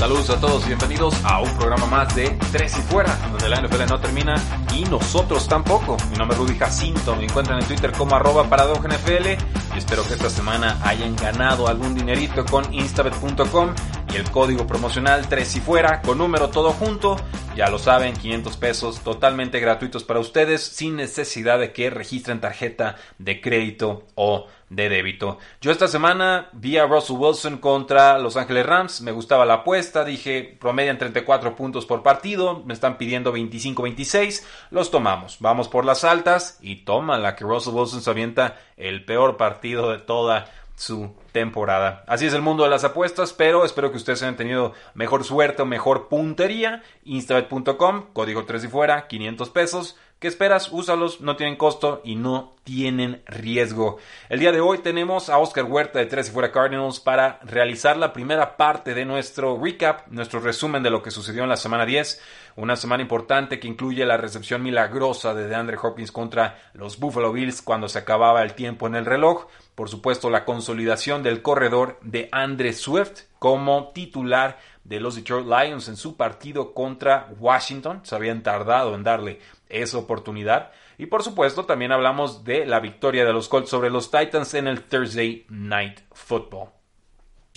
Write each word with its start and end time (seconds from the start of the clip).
Saludos 0.00 0.30
a 0.30 0.40
todos 0.40 0.64
y 0.64 0.68
bienvenidos 0.68 1.14
a 1.24 1.42
un 1.42 1.58
programa 1.58 1.84
más 1.84 2.16
de 2.16 2.30
Tres 2.52 2.74
y 2.78 2.80
Fuera, 2.80 3.14
donde 3.32 3.50
la 3.50 3.60
NFL 3.60 3.84
no 3.86 4.00
termina 4.00 4.34
y 4.74 4.84
nosotros 4.84 5.46
tampoco. 5.46 5.98
Mi 6.10 6.16
nombre 6.16 6.38
es 6.38 6.42
Rudy 6.42 6.56
Jacinto, 6.56 7.14
me 7.16 7.24
encuentran 7.24 7.60
en 7.60 7.66
Twitter 7.66 7.92
como 7.92 8.16
arroba 8.16 8.44
NFL 8.44 9.28
y 9.74 9.78
espero 9.78 10.02
que 10.08 10.14
esta 10.14 10.30
semana 10.30 10.78
hayan 10.84 11.14
ganado 11.16 11.68
algún 11.68 11.94
dinerito 11.94 12.46
con 12.46 12.72
instabet.com 12.72 13.74
y 14.12 14.16
el 14.16 14.30
código 14.30 14.66
promocional 14.66 15.28
Tres 15.28 15.56
y 15.56 15.60
Fuera 15.60 16.02
con 16.02 16.18
número 16.18 16.50
todo 16.50 16.72
junto. 16.72 17.16
Ya 17.56 17.68
lo 17.68 17.78
saben, 17.78 18.14
500 18.14 18.56
pesos 18.56 19.00
totalmente 19.00 19.60
gratuitos 19.60 20.04
para 20.04 20.20
ustedes 20.20 20.62
sin 20.62 20.96
necesidad 20.96 21.58
de 21.58 21.72
que 21.72 21.90
registren 21.90 22.40
tarjeta 22.40 22.96
de 23.18 23.40
crédito 23.40 24.06
o 24.14 24.46
de 24.70 24.88
débito. 24.88 25.38
Yo 25.60 25.72
esta 25.72 25.88
semana 25.88 26.48
vi 26.52 26.78
a 26.78 26.86
Russell 26.86 27.16
Wilson 27.16 27.58
contra 27.58 28.18
Los 28.18 28.36
Ángeles 28.36 28.64
Rams, 28.64 29.00
me 29.00 29.10
gustaba 29.10 29.44
la 29.44 29.54
apuesta, 29.54 30.04
dije 30.04 30.56
promedian 30.60 30.96
34 30.96 31.56
puntos 31.56 31.86
por 31.86 32.04
partido, 32.04 32.62
me 32.64 32.72
están 32.72 32.96
pidiendo 32.96 33.34
25-26, 33.34 34.44
los 34.70 34.92
tomamos, 34.92 35.38
vamos 35.40 35.68
por 35.68 35.84
las 35.84 36.04
altas 36.04 36.58
y 36.60 36.84
toma 36.84 37.18
la 37.18 37.34
que 37.34 37.44
Russell 37.44 37.74
Wilson 37.74 38.00
se 38.00 38.10
avienta 38.10 38.56
el 38.76 39.04
peor 39.04 39.36
partido 39.36 39.90
de 39.90 39.98
toda 39.98 40.48
su 40.80 41.14
temporada. 41.32 42.04
Así 42.06 42.24
es 42.24 42.32
el 42.32 42.40
mundo 42.40 42.64
de 42.64 42.70
las 42.70 42.84
apuestas, 42.84 43.34
pero 43.34 43.66
espero 43.66 43.90
que 43.90 43.98
ustedes 43.98 44.22
hayan 44.22 44.38
tenido 44.38 44.72
mejor 44.94 45.24
suerte 45.24 45.60
o 45.60 45.66
mejor 45.66 46.08
puntería. 46.08 46.82
Instabet.com, 47.04 48.06
código 48.14 48.46
3 48.46 48.64
y 48.64 48.68
fuera, 48.68 49.06
500 49.06 49.50
pesos. 49.50 49.98
¿Qué 50.20 50.28
esperas? 50.28 50.70
Úsalos, 50.70 51.22
no 51.22 51.36
tienen 51.36 51.56
costo 51.56 52.02
y 52.04 52.14
no 52.14 52.52
tienen 52.62 53.22
riesgo. 53.24 53.96
El 54.28 54.38
día 54.38 54.52
de 54.52 54.60
hoy 54.60 54.76
tenemos 54.80 55.30
a 55.30 55.38
Oscar 55.38 55.64
Huerta 55.64 55.98
de 55.98 56.04
Tres 56.04 56.28
y 56.28 56.32
Fuera 56.32 56.52
Cardinals 56.52 57.00
para 57.00 57.40
realizar 57.42 57.96
la 57.96 58.12
primera 58.12 58.58
parte 58.58 58.92
de 58.92 59.06
nuestro 59.06 59.58
recap, 59.58 60.08
nuestro 60.08 60.40
resumen 60.40 60.82
de 60.82 60.90
lo 60.90 61.02
que 61.02 61.10
sucedió 61.10 61.44
en 61.44 61.48
la 61.48 61.56
semana 61.56 61.86
10. 61.86 62.20
Una 62.56 62.76
semana 62.76 63.02
importante 63.02 63.58
que 63.58 63.66
incluye 63.66 64.04
la 64.04 64.18
recepción 64.18 64.62
milagrosa 64.62 65.32
de 65.32 65.48
DeAndre 65.48 65.78
Hopkins 65.82 66.12
contra 66.12 66.70
los 66.74 66.98
Buffalo 66.98 67.32
Bills 67.32 67.62
cuando 67.62 67.88
se 67.88 68.00
acababa 68.00 68.42
el 68.42 68.52
tiempo 68.52 68.86
en 68.86 68.96
el 68.96 69.06
reloj. 69.06 69.46
Por 69.74 69.88
supuesto, 69.88 70.28
la 70.28 70.44
consolidación 70.44 71.22
del 71.22 71.40
corredor 71.40 71.98
de 72.02 72.28
Andre 72.30 72.74
Swift 72.74 73.22
como 73.38 73.92
titular 73.94 74.58
de 74.84 75.00
los 75.00 75.14
Detroit 75.14 75.46
Lions 75.46 75.88
en 75.88 75.96
su 75.96 76.18
partido 76.18 76.74
contra 76.74 77.30
Washington. 77.38 78.00
Se 78.02 78.14
habían 78.14 78.42
tardado 78.42 78.94
en 78.94 79.02
darle 79.02 79.40
esa 79.70 79.98
oportunidad. 79.98 80.72
Y 80.98 81.06
por 81.06 81.22
supuesto 81.22 81.64
también 81.64 81.92
hablamos 81.92 82.44
de 82.44 82.66
la 82.66 82.80
victoria 82.80 83.24
de 83.24 83.32
los 83.32 83.48
Colts 83.48 83.70
sobre 83.70 83.90
los 83.90 84.10
Titans 84.10 84.54
en 84.54 84.66
el 84.66 84.82
Thursday 84.82 85.46
Night 85.48 86.00
Football. 86.12 86.79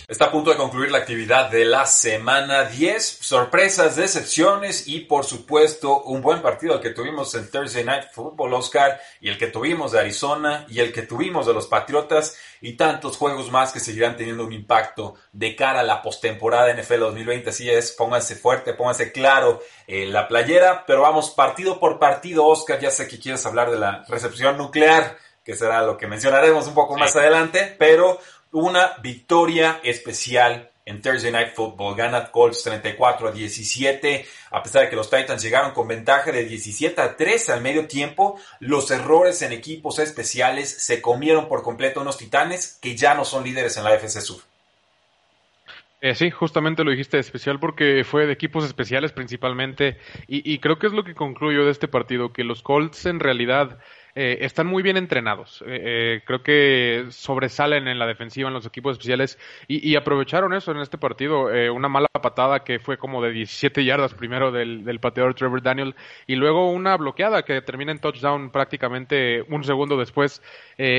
Está 0.06 0.26
a 0.26 0.30
punto 0.30 0.50
de 0.50 0.58
concluir 0.58 0.90
la 0.90 0.98
actividad 0.98 1.48
de 1.48 1.64
la 1.64 1.86
semana 1.86 2.64
10. 2.64 3.20
Sorpresas, 3.22 3.96
decepciones 3.96 4.86
y 4.86 5.00
por 5.00 5.24
supuesto 5.24 6.02
un 6.02 6.20
buen 6.20 6.42
partido 6.42 6.74
el 6.74 6.80
que 6.80 6.90
tuvimos 6.90 7.34
en 7.34 7.50
Thursday 7.50 7.84
Night 7.84 8.08
Football 8.12 8.52
Oscar 8.52 9.00
y 9.22 9.30
el 9.30 9.38
que 9.38 9.46
tuvimos 9.46 9.92
de 9.92 10.00
Arizona 10.00 10.66
y 10.68 10.80
el 10.80 10.92
que 10.92 11.02
tuvimos 11.02 11.46
de 11.46 11.54
los 11.54 11.68
Patriotas 11.68 12.36
y 12.60 12.74
tantos 12.74 13.16
juegos 13.16 13.50
más 13.50 13.72
que 13.72 13.80
seguirán 13.80 14.18
teniendo 14.18 14.44
un 14.44 14.52
impacto 14.52 15.14
de 15.32 15.56
cara 15.56 15.80
a 15.80 15.84
la 15.84 16.02
postemporada 16.02 16.74
NFL 16.74 17.00
2020. 17.00 17.48
Así 17.48 17.70
es, 17.70 17.92
pónganse 17.92 18.36
fuerte, 18.36 18.74
pónganse 18.74 19.10
claro 19.10 19.62
eh, 19.86 20.04
la 20.04 20.28
playera, 20.28 20.84
pero 20.86 21.00
vamos 21.00 21.30
partido 21.30 21.80
por 21.80 21.98
partido 21.98 22.44
Oscar. 22.44 22.78
Ya 22.78 22.90
sé 22.90 23.08
que 23.08 23.18
quieres 23.18 23.46
hablar 23.46 23.70
de 23.70 23.78
la 23.78 24.04
recepción 24.06 24.58
nuclear 24.58 25.16
que 25.44 25.54
será 25.54 25.82
lo 25.82 25.98
que 25.98 26.06
mencionaremos 26.06 26.66
un 26.66 26.74
poco 26.74 26.96
más 26.96 27.14
adelante, 27.16 27.76
pero 27.78 28.18
una 28.54 28.92
victoria 29.02 29.80
especial 29.82 30.70
en 30.86 31.00
Thursday 31.00 31.32
Night 31.32 31.54
Football. 31.54 31.96
Gana 31.96 32.30
Colts 32.30 32.62
34 32.62 33.28
a 33.28 33.32
17. 33.32 34.26
A 34.50 34.62
pesar 34.62 34.82
de 34.82 34.90
que 34.90 34.96
los 34.96 35.10
Titans 35.10 35.42
llegaron 35.42 35.72
con 35.72 35.88
ventaja 35.88 36.30
de 36.30 36.44
17 36.44 37.00
a 37.00 37.16
3 37.16 37.50
al 37.50 37.60
medio 37.60 37.86
tiempo, 37.86 38.38
los 38.60 38.90
errores 38.90 39.42
en 39.42 39.52
equipos 39.52 39.98
especiales 39.98 40.70
se 40.70 41.02
comieron 41.02 41.48
por 41.48 41.62
completo 41.62 42.00
unos 42.00 42.16
titanes 42.16 42.78
que 42.80 42.96
ya 42.96 43.14
no 43.14 43.24
son 43.24 43.44
líderes 43.44 43.76
en 43.76 43.84
la 43.84 43.94
FC 43.94 44.20
Sur. 44.20 44.40
Eh, 46.00 46.14
sí, 46.14 46.30
justamente 46.30 46.84
lo 46.84 46.90
dijiste 46.90 47.18
especial 47.18 47.58
porque 47.58 48.04
fue 48.04 48.26
de 48.26 48.34
equipos 48.34 48.64
especiales 48.64 49.12
principalmente 49.12 49.96
y, 50.28 50.52
y 50.52 50.58
creo 50.58 50.78
que 50.78 50.86
es 50.86 50.92
lo 50.92 51.02
que 51.02 51.14
concluyo 51.14 51.64
de 51.64 51.70
este 51.70 51.88
partido, 51.88 52.30
que 52.30 52.44
los 52.44 52.62
Colts 52.62 53.06
en 53.06 53.20
realidad 53.20 53.78
eh, 54.16 54.38
están 54.42 54.68
muy 54.68 54.82
bien 54.82 54.96
entrenados. 54.96 55.62
Eh, 55.66 55.80
eh, 56.16 56.22
creo 56.24 56.42
que 56.42 57.06
sobresalen 57.10 57.88
en 57.88 57.98
la 57.98 58.06
defensiva 58.06 58.46
en 58.46 58.54
los 58.54 58.64
equipos 58.64 58.92
especiales 58.92 59.38
y, 59.66 59.96
aprovecharon 59.96 60.52
eso 60.54 60.70
en 60.70 60.78
este 60.78 60.98
partido. 60.98 61.46
una 61.72 61.88
mala 61.88 62.08
patada 62.08 62.64
que 62.64 62.78
fue 62.78 62.96
como 62.98 63.22
de 63.22 63.30
17 63.32 63.84
yardas 63.84 64.14
primero 64.14 64.52
del, 64.52 64.84
del, 64.84 65.00
pateador 65.00 65.34
Trevor 65.34 65.62
Daniel 65.62 65.94
y 66.26 66.36
luego 66.36 66.70
una 66.70 66.96
bloqueada 66.96 67.44
que 67.44 67.60
termina 67.62 67.92
en 67.92 67.98
touchdown 67.98 68.50
prácticamente 68.50 69.42
un 69.48 69.64
segundo 69.64 69.96
después. 69.96 70.42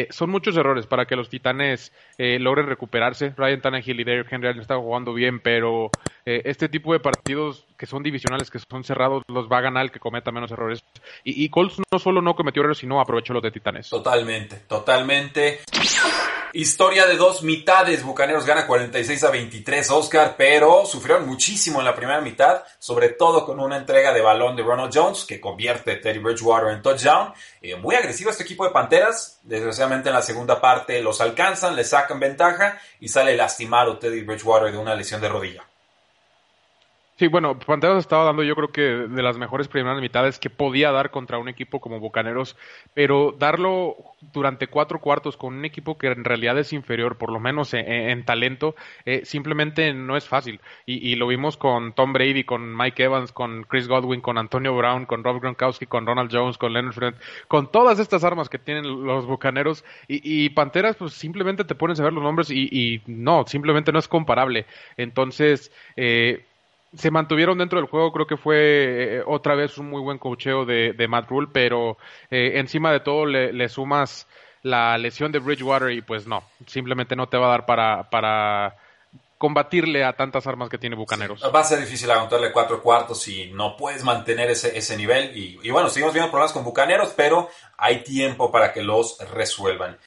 son 0.10 0.30
muchos 0.30 0.58
errores 0.58 0.88
para 0.88 1.06
que 1.06 1.16
los 1.16 1.30
Titanes 1.30 1.92
logren 2.18 2.68
recuperarse. 2.68 3.34
Ryan 3.38 3.62
Tannehill 3.62 4.00
y 4.00 4.04
Derrick 4.04 4.32
Henry 4.32 4.50
han 4.50 4.60
estado 4.60 4.82
jugando 4.82 5.14
bien, 5.14 5.40
pero 5.40 5.90
este 6.26 6.70
tipo 6.70 6.94
de 6.94 7.00
partidos 7.00 7.66
que 7.78 7.86
son 7.86 8.04
divisionales, 8.04 8.50
que 8.50 8.60
son 8.60 8.84
cerrados, 8.84 9.24
los 9.28 9.48
va 9.48 9.60
a 9.60 9.62
ganar 9.62 9.84
el 9.84 9.92
que 9.92 10.00
cometa 10.00 10.32
menos 10.32 10.52
errores. 10.52 10.84
Y, 11.24 11.44
y 11.44 11.50
Colts 11.50 11.80
no 11.92 12.00
solo 12.00 12.22
no 12.22 12.36
cometió 12.36 12.62
errores, 12.62 12.80
sino 12.80 13.00
aprovechó 13.00 13.34
los 13.34 13.44
de 13.44 13.52
Titanes. 13.52 13.90
Totalmente, 13.90 14.58
totalmente. 14.68 15.62
Historia 16.58 17.06
de 17.06 17.18
dos 17.18 17.44
mitades. 17.44 18.02
Bucaneros 18.02 18.46
gana 18.46 18.66
46 18.66 19.26
a 19.26 19.30
23, 19.30 19.92
Oscar, 19.92 20.36
pero 20.38 20.86
sufrieron 20.86 21.28
muchísimo 21.28 21.80
en 21.80 21.86
la 21.86 21.94
primera 21.94 22.22
mitad, 22.22 22.64
sobre 22.80 23.10
todo 23.10 23.46
con 23.46 23.60
una 23.60 23.76
entrega 23.76 24.14
de 24.14 24.22
balón 24.22 24.56
de 24.56 24.64
Ronald 24.64 24.94
Jones, 24.96 25.26
que 25.26 25.42
convierte 25.42 25.98
Teddy 25.98 26.20
Bridgewater 26.20 26.70
en 26.70 26.82
touchdown. 26.82 27.34
Eh, 27.62 27.76
muy 27.76 27.96
agresivo 27.96 28.30
este 28.30 28.44
equipo 28.44 28.64
de 28.64 28.72
Panteras. 28.72 29.42
Desgraciadamente 29.44 30.08
en 30.08 30.16
la 30.16 30.22
segunda 30.22 30.62
parte 30.62 31.02
los 31.02 31.20
alcanzan, 31.20 31.76
le 31.76 31.84
sacan 31.84 32.22
ventaja 32.22 32.80
y 33.02 33.10
sale 33.10 33.36
lastimado 33.36 34.00
Teddy 34.00 34.22
Bridgewater 34.22 34.72
de 34.72 34.78
una 34.78 34.96
lesión 34.96 35.20
de 35.20 35.28
rodilla. 35.28 35.65
Sí, 37.18 37.28
bueno, 37.28 37.58
Panteras 37.58 38.00
estaba 38.00 38.26
dando 38.26 38.44
yo 38.44 38.56
creo 38.56 38.74
que 38.74 38.82
de 38.82 39.24
las 39.24 39.38
mejores 39.38 39.70
primeras 39.70 40.02
mitades 40.02 40.38
que 40.38 40.50
podía 40.50 40.92
dar 40.92 41.12
contra 41.12 41.38
un 41.38 41.48
equipo 41.48 41.80
como 41.80 42.02
Bucaneros, 42.02 42.58
pero 42.94 43.34
darlo 43.40 43.96
durante 44.34 44.68
cuatro 44.68 45.00
cuartos 45.00 45.38
con 45.38 45.54
un 45.54 45.64
equipo 45.64 45.98
que 45.98 46.08
en 46.08 46.26
realidad 46.26 46.60
es 46.60 46.74
inferior, 46.74 47.18
por 47.18 47.32
lo 47.32 47.40
menos 47.40 47.74
en, 47.74 48.26
talento, 48.26 48.76
eh, 49.06 49.22
simplemente 49.24 49.94
no 49.94 50.18
es 50.18 50.28
fácil. 50.28 50.60
Y, 50.86 51.16
lo 51.16 51.28
vimos 51.28 51.56
con 51.56 51.94
Tom 51.94 52.12
Brady, 52.12 52.44
con 52.44 52.76
Mike 52.76 53.04
Evans, 53.04 53.32
con 53.32 53.64
Chris 53.64 53.88
Godwin, 53.88 54.20
con 54.20 54.38
Antonio 54.38 54.76
Brown, 54.76 55.06
con 55.06 55.24
Rob 55.24 55.40
Gronkowski, 55.40 55.86
con 55.86 56.06
Ronald 56.06 56.32
Jones, 56.34 56.58
con 56.58 56.74
Leonard 56.74 56.94
Fred, 56.94 57.16
con 57.48 57.72
todas 57.72 58.00
estas 58.00 58.26
armas 58.26 58.50
que 58.50 58.60
tienen 58.60 59.06
los 59.06 59.26
Bucaneros. 59.26 59.86
Y, 60.10 60.50
Panteras, 60.50 60.98
pues 60.98 61.14
simplemente 61.14 61.64
te 61.64 61.76
pones 61.76 61.98
a 62.02 62.04
ver 62.04 62.12
los 62.12 62.24
nombres 62.24 62.50
y, 62.52 62.68
y 62.70 63.02
no, 63.08 63.46
simplemente 63.48 63.94
no 63.94 64.00
es 64.00 64.10
comparable. 64.10 64.66
Entonces, 64.98 65.72
eh, 65.96 66.44
se 66.98 67.12
mantuvieron 67.12 67.58
dentro 67.58 67.80
del 67.80 67.90
juego, 67.90 68.12
creo 68.12 68.28
que 68.28 68.38
fue 68.38 69.18
eh, 69.18 69.24
otra 69.26 69.56
vez 69.56 69.78
un 69.78 69.90
muy 69.90 70.02
buen 70.02 70.18
cocheo 70.18 70.66
de, 70.66 71.08
Matt 71.10 71.30
Rule, 71.30 71.48
pero 71.52 71.98
eh, 72.30 72.54
encima 72.56 72.92
de 72.92 73.00
todo 73.00 73.26
le, 73.26 73.70
sumas 73.70 74.28
la 74.64 74.98
lesión 74.98 75.32
de 75.32 75.40
Bridgewater 75.40 75.92
y 75.92 76.02
pues 76.02 76.26
no, 76.28 76.44
simplemente 76.66 77.16
no 77.16 77.28
te 77.28 77.38
va 77.38 77.48
a 77.48 77.52
dar 77.52 77.66
para, 77.66 78.10
para 78.10 78.76
combatirle 79.38 80.04
a 80.04 80.14
tantas 80.14 80.48
armas 80.48 80.70
que 80.70 80.78
tiene 80.78 80.96
Bucaneros. 80.96 81.44
va 81.54 81.60
a 81.60 81.64
ser 81.64 81.80
difícil 81.80 82.10
aguantarle 82.10 82.52
cuatro 82.52 82.82
cuartos 82.82 83.28
y 83.28 83.52
no 83.52 83.76
puedes 83.76 84.04
mantener 84.04 84.50
ese, 84.50 84.78
ese 84.78 84.98
nivel. 84.98 85.38
Y, 85.38 85.60
y 85.62 85.70
bueno, 85.72 85.90
seguimos 85.90 86.14
viendo 86.14 86.32
problemas 86.32 86.54
con 86.54 86.64
Bucaneros, 86.64 87.14
pero 87.16 87.50
hay 87.78 88.04
tiempo 88.04 88.52
para 88.52 88.74
que 88.74 88.82
los 88.82 89.20
resuelvan. 89.34 89.98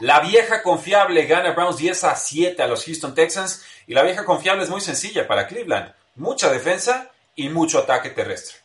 La 0.00 0.20
vieja 0.20 0.62
confiable 0.62 1.26
gana 1.26 1.52
Browns 1.52 1.78
10 1.78 2.04
a 2.04 2.16
7 2.16 2.62
a 2.62 2.66
los 2.66 2.84
Houston 2.84 3.14
Texans 3.14 3.64
y 3.86 3.94
la 3.94 4.02
vieja 4.02 4.24
confiable 4.24 4.64
es 4.64 4.70
muy 4.70 4.80
sencilla 4.80 5.26
para 5.26 5.46
Cleveland. 5.46 5.92
Mucha 6.16 6.50
defensa 6.50 7.10
y 7.34 7.48
mucho 7.48 7.78
ataque 7.78 8.10
terrestre. 8.10 8.64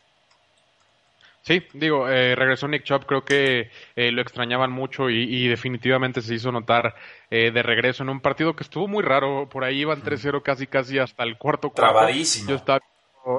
Sí, 1.42 1.62
digo, 1.72 2.08
eh, 2.08 2.34
regresó 2.34 2.68
Nick 2.68 2.84
Chubb, 2.84 3.06
creo 3.06 3.24
que 3.24 3.70
eh, 3.96 4.12
lo 4.12 4.20
extrañaban 4.20 4.70
mucho 4.70 5.08
y, 5.08 5.48
definitivamente 5.48 6.20
se 6.20 6.34
hizo 6.34 6.52
notar 6.52 6.94
eh, 7.30 7.50
de 7.50 7.62
regreso 7.62 8.02
en 8.02 8.10
un 8.10 8.20
partido 8.20 8.54
que 8.54 8.62
estuvo 8.62 8.86
muy 8.86 9.02
raro, 9.02 9.48
por 9.48 9.64
ahí 9.64 9.80
iban 9.80 10.02
3-0 10.02 10.42
casi 10.42 10.66
casi 10.66 10.98
hasta 10.98 11.24
el 11.24 11.38
cuarto 11.38 11.70
cuarto. 11.70 11.92
Trabadísimo. 11.92 12.50
Yo 12.50 12.56
estaba 12.56 12.80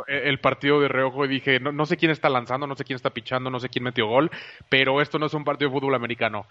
el 0.08 0.40
partido 0.40 0.80
de 0.80 0.88
reojo 0.88 1.26
y 1.26 1.28
dije, 1.28 1.60
no, 1.60 1.72
no, 1.72 1.86
sé 1.86 1.98
quién 1.98 2.12
está 2.12 2.30
lanzando, 2.30 2.68
no 2.68 2.76
sé 2.76 2.84
quién 2.84 2.96
está 2.96 3.10
pichando, 3.10 3.50
no 3.50 3.60
sé 3.60 3.70
quién 3.70 3.84
metió 3.84 4.08
gol, 4.08 4.30
pero 4.70 5.02
esto 5.02 5.20
no 5.20 5.26
es 5.26 5.34
un 5.34 5.44
partido 5.44 5.70
de 5.70 5.76
fútbol 5.76 5.96
americano. 5.96 6.46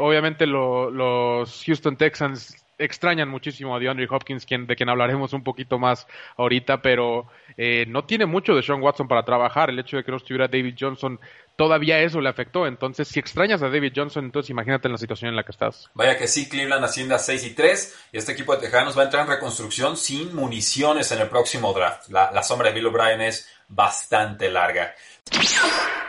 obviamente 0.00 0.46
los 0.46 1.64
Houston 1.64 1.96
Texans 1.96 2.67
extrañan 2.78 3.28
muchísimo 3.28 3.74
a 3.74 3.78
DeAndre 3.78 4.06
Hopkins, 4.10 4.46
quien, 4.46 4.66
de 4.66 4.76
quien 4.76 4.88
hablaremos 4.88 5.32
un 5.32 5.42
poquito 5.42 5.78
más 5.78 6.06
ahorita, 6.36 6.80
pero 6.80 7.26
eh, 7.56 7.84
no 7.88 8.04
tiene 8.04 8.26
mucho 8.26 8.54
de 8.54 8.62
Sean 8.62 8.80
Watson 8.80 9.08
para 9.08 9.24
trabajar. 9.24 9.70
El 9.70 9.78
hecho 9.78 9.96
de 9.96 10.04
que 10.04 10.10
no 10.10 10.16
estuviera 10.16 10.48
David 10.48 10.76
Johnson, 10.78 11.18
todavía 11.56 12.00
eso 12.00 12.20
le 12.20 12.28
afectó. 12.28 12.66
Entonces, 12.66 13.08
si 13.08 13.18
extrañas 13.18 13.62
a 13.62 13.68
David 13.68 13.92
Johnson, 13.94 14.24
entonces 14.24 14.50
imagínate 14.50 14.88
en 14.88 14.92
la 14.92 14.98
situación 14.98 15.30
en 15.30 15.36
la 15.36 15.42
que 15.42 15.52
estás. 15.52 15.90
Vaya 15.94 16.16
que 16.16 16.28
sí, 16.28 16.48
Cleveland 16.48 16.84
asciende 16.84 17.14
a 17.14 17.18
6 17.18 17.44
y 17.46 17.54
3, 17.54 18.08
y 18.12 18.18
este 18.18 18.32
equipo 18.32 18.54
de 18.54 18.62
Tejanos 18.62 18.96
va 18.96 19.02
a 19.02 19.04
entrar 19.06 19.24
en 19.24 19.32
reconstrucción 19.32 19.96
sin 19.96 20.34
municiones 20.34 21.10
en 21.12 21.20
el 21.20 21.28
próximo 21.28 21.72
draft. 21.72 22.08
La, 22.10 22.30
la 22.30 22.42
sombra 22.42 22.68
de 22.68 22.74
Bill 22.74 22.86
O'Brien 22.86 23.20
es 23.20 23.48
bastante 23.68 24.50
larga. 24.50 24.94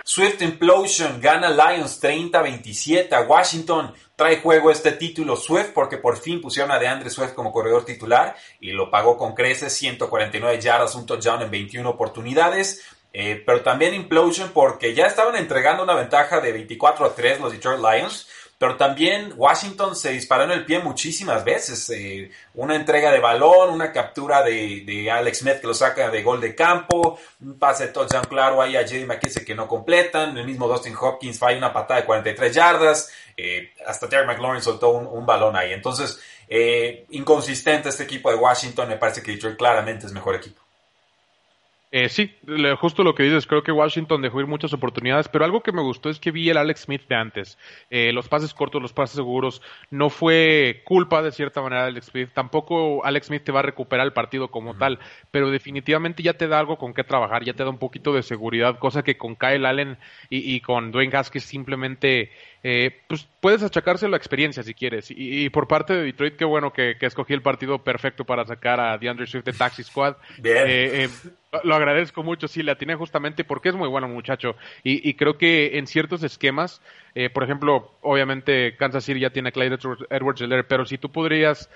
Swift 0.04 0.42
Implosion 0.42 1.22
gana 1.22 1.50
Lions 1.50 2.02
30-27 2.02 3.14
a 3.14 3.22
Washington. 3.22 3.94
Trae 4.16 4.42
juego 4.42 4.72
este 4.72 4.94
título 4.94 5.36
Swift 5.36 5.72
porque 5.74 5.98
por 5.98 6.18
fin 6.18 6.42
pusieron 6.42 6.72
a 6.72 6.80
DeAndre 6.80 7.10
Swift 7.10 7.34
como 7.34 7.52
corredor 7.52 7.86
titular 7.86 8.36
y 8.60 8.72
lo 8.72 8.90
pagó 8.90 9.18
con 9.18 9.36
creces 9.36 9.74
149 9.74 10.60
yardas, 10.60 10.96
un 10.96 11.06
touchdown 11.06 11.44
en 11.44 11.52
21 11.52 11.88
oportunidades. 11.88 12.84
Eh, 13.12 13.42
pero 13.46 13.62
también 13.62 13.94
Implosion 13.94 14.50
porque 14.50 14.94
ya 14.94 15.08
estaban 15.08 15.36
entregando 15.36 15.84
una 15.84 15.96
ventaja 15.96 16.42
de 16.42 16.52
24 16.52 17.06
a 17.06 17.16
3 17.16 17.40
los 17.40 17.52
Detroit 17.52 17.80
Lions 17.80 18.28
pero 18.60 18.76
también 18.76 19.34
Washington 19.38 19.96
se 19.96 20.12
disparó 20.12 20.44
en 20.44 20.52
el 20.52 20.66
pie 20.66 20.80
muchísimas 20.80 21.46
veces. 21.46 21.90
Eh, 21.92 22.30
una 22.56 22.76
entrega 22.76 23.10
de 23.10 23.22
balón, 23.22 23.70
una 23.70 23.94
captura 23.94 24.44
de, 24.44 25.10
Alex 25.10 25.40
Smith 25.40 25.62
que 25.62 25.68
lo 25.68 25.74
saca 25.74 26.10
de 26.10 26.22
gol 26.22 26.42
de 26.42 26.54
campo, 26.54 27.18
un 27.40 27.58
pase 27.58 27.88
de 27.88 27.94
touchdown 27.94 28.26
claro 28.26 28.62
ahí 28.62 28.76
a 28.76 28.82
J.D. 28.82 29.06
McKissick 29.06 29.46
que 29.46 29.56
no 29.56 29.66
completan, 29.66 30.38
el 30.38 30.46
mismo 30.46 30.68
Dustin 30.68 30.94
Hopkins 31.00 31.40
falla 31.40 31.58
una 31.58 31.72
patada 31.72 32.02
de 32.02 32.06
43 32.06 32.54
yardas, 32.54 33.10
eh, 33.38 33.72
hasta 33.88 34.10
Terry 34.10 34.28
McLaurin 34.28 34.62
soltó 34.62 34.90
un, 34.90 35.26
balón 35.26 35.56
ahí. 35.56 35.72
Entonces, 35.72 36.20
eh, 36.50 37.06
inconsistente 37.12 37.88
este 37.88 38.04
equipo 38.04 38.30
de 38.30 38.36
Washington, 38.36 38.90
me 38.90 38.98
parece 38.98 39.24
que 39.24 39.32
Detroit 39.32 39.56
claramente 39.56 40.06
es 40.06 40.12
mejor 40.12 40.36
equipo. 40.36 40.69
Eh, 41.92 42.08
sí, 42.08 42.32
justo 42.80 43.04
lo 43.04 43.16
que 43.16 43.24
dices, 43.24 43.48
creo 43.48 43.64
que 43.64 43.72
Washington 43.72 44.22
dejó 44.22 44.40
ir 44.40 44.46
muchas 44.46 44.74
oportunidades, 44.74 45.28
pero 45.28 45.44
algo 45.44 45.62
que 45.62 45.72
me 45.72 45.82
gustó 45.82 46.10
es 46.10 46.20
que 46.20 46.30
vi 46.30 46.48
el 46.50 46.58
Alex 46.58 46.82
Smith 46.82 47.08
de 47.08 47.16
antes. 47.16 47.58
Eh, 47.90 48.14
los 48.14 48.28
pases 48.28 48.54
cortos, 48.54 48.80
los 48.80 48.94
pases 48.94 49.16
seguros, 49.16 49.62
no 49.90 50.12
fue 50.12 50.84
culpa 50.86 51.24
de 51.24 51.32
cierta 51.32 51.62
manera 51.62 51.84
de 51.84 51.88
Alex 51.90 52.08
Smith, 52.08 52.30
tampoco 52.32 53.04
Alex 53.04 53.28
Smith 53.28 53.44
te 53.44 53.52
va 53.52 53.62
a 53.62 53.64
recuperar 53.64 54.06
el 54.06 54.14
partido 54.14 54.50
como 54.50 54.78
tal, 54.78 55.00
pero 55.32 55.50
definitivamente 55.50 56.22
ya 56.22 56.34
te 56.34 56.48
da 56.48 56.60
algo 56.60 56.78
con 56.78 56.94
qué 56.94 57.04
trabajar, 57.04 57.44
ya 57.44 57.54
te 57.54 57.64
da 57.64 57.70
un 57.70 57.80
poquito 57.80 58.14
de 58.14 58.22
seguridad, 58.22 58.78
cosa 58.78 59.02
que 59.02 59.18
con 59.18 59.36
Kyle 59.36 59.66
Allen 59.66 59.98
y, 60.30 60.56
y 60.56 60.62
con 60.62 60.92
Dwayne 60.92 61.18
Haskins 61.18 61.46
simplemente 61.46 62.30
eh, 62.62 62.92
pues 63.08 63.26
puedes 63.40 63.64
achacárselo 63.64 64.16
a 64.16 64.18
experiencia 64.18 64.64
si 64.64 64.74
quieres. 64.74 65.08
Y, 65.10 65.50
por 65.50 65.68
parte 65.68 65.94
de 65.94 66.04
Detroit, 66.04 66.36
qué 66.36 66.46
bueno 66.46 66.74
que, 66.74 66.96
escogí 67.00 67.34
el 67.34 67.42
partido 67.42 67.84
perfecto 67.84 68.26
para 68.26 68.46
sacar 68.46 68.80
a 68.80 68.98
DeAndre 68.98 69.28
Swift 69.28 69.46
de 69.46 69.54
Taxi 69.54 69.84
Squad. 69.84 70.16
Eh, 70.44 71.06
eh, 71.06 71.10
lo 71.64 71.76
agradezco 71.76 72.24
mucho, 72.24 72.48
sí, 72.48 72.64
le 72.64 72.72
atiné 72.72 72.96
justamente 72.96 73.44
porque 73.44 73.70
es 73.70 73.76
muy 73.76 73.88
bueno 73.88 74.08
muchacho. 74.08 74.56
Y, 74.84 75.14
creo 75.16 75.38
que 75.38 75.78
en 75.78 75.88
ciertos 75.88 76.24
esquemas, 76.24 76.82
por 77.34 77.44
ejemplo, 77.44 77.92
obviamente 78.02 78.76
Kansas 78.78 79.04
City 79.04 79.22
ya 79.22 79.32
tiene 79.32 79.50
a 79.50 79.52
Clyde 79.52 79.80
Edwards 80.10 80.44
pero 80.68 80.86
si 80.86 80.98
tú 80.98 81.12
podrías 81.12 81.70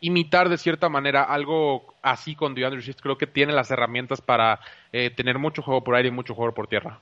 imitar 0.00 0.48
de 0.48 0.58
cierta 0.58 0.88
manera 0.88 1.22
algo 1.24 1.94
así 2.02 2.34
con 2.34 2.54
DeAndre 2.54 2.82
Swift, 2.82 3.00
creo 3.02 3.18
que 3.18 3.26
tiene 3.26 3.52
las 3.52 3.70
herramientas 3.70 4.20
para 4.20 4.60
tener 4.90 5.38
mucho 5.38 5.62
juego 5.62 5.84
por 5.84 5.94
aire 5.94 6.08
y 6.08 6.12
mucho 6.12 6.34
juego 6.34 6.54
por 6.54 6.68
tierra. 6.68 7.00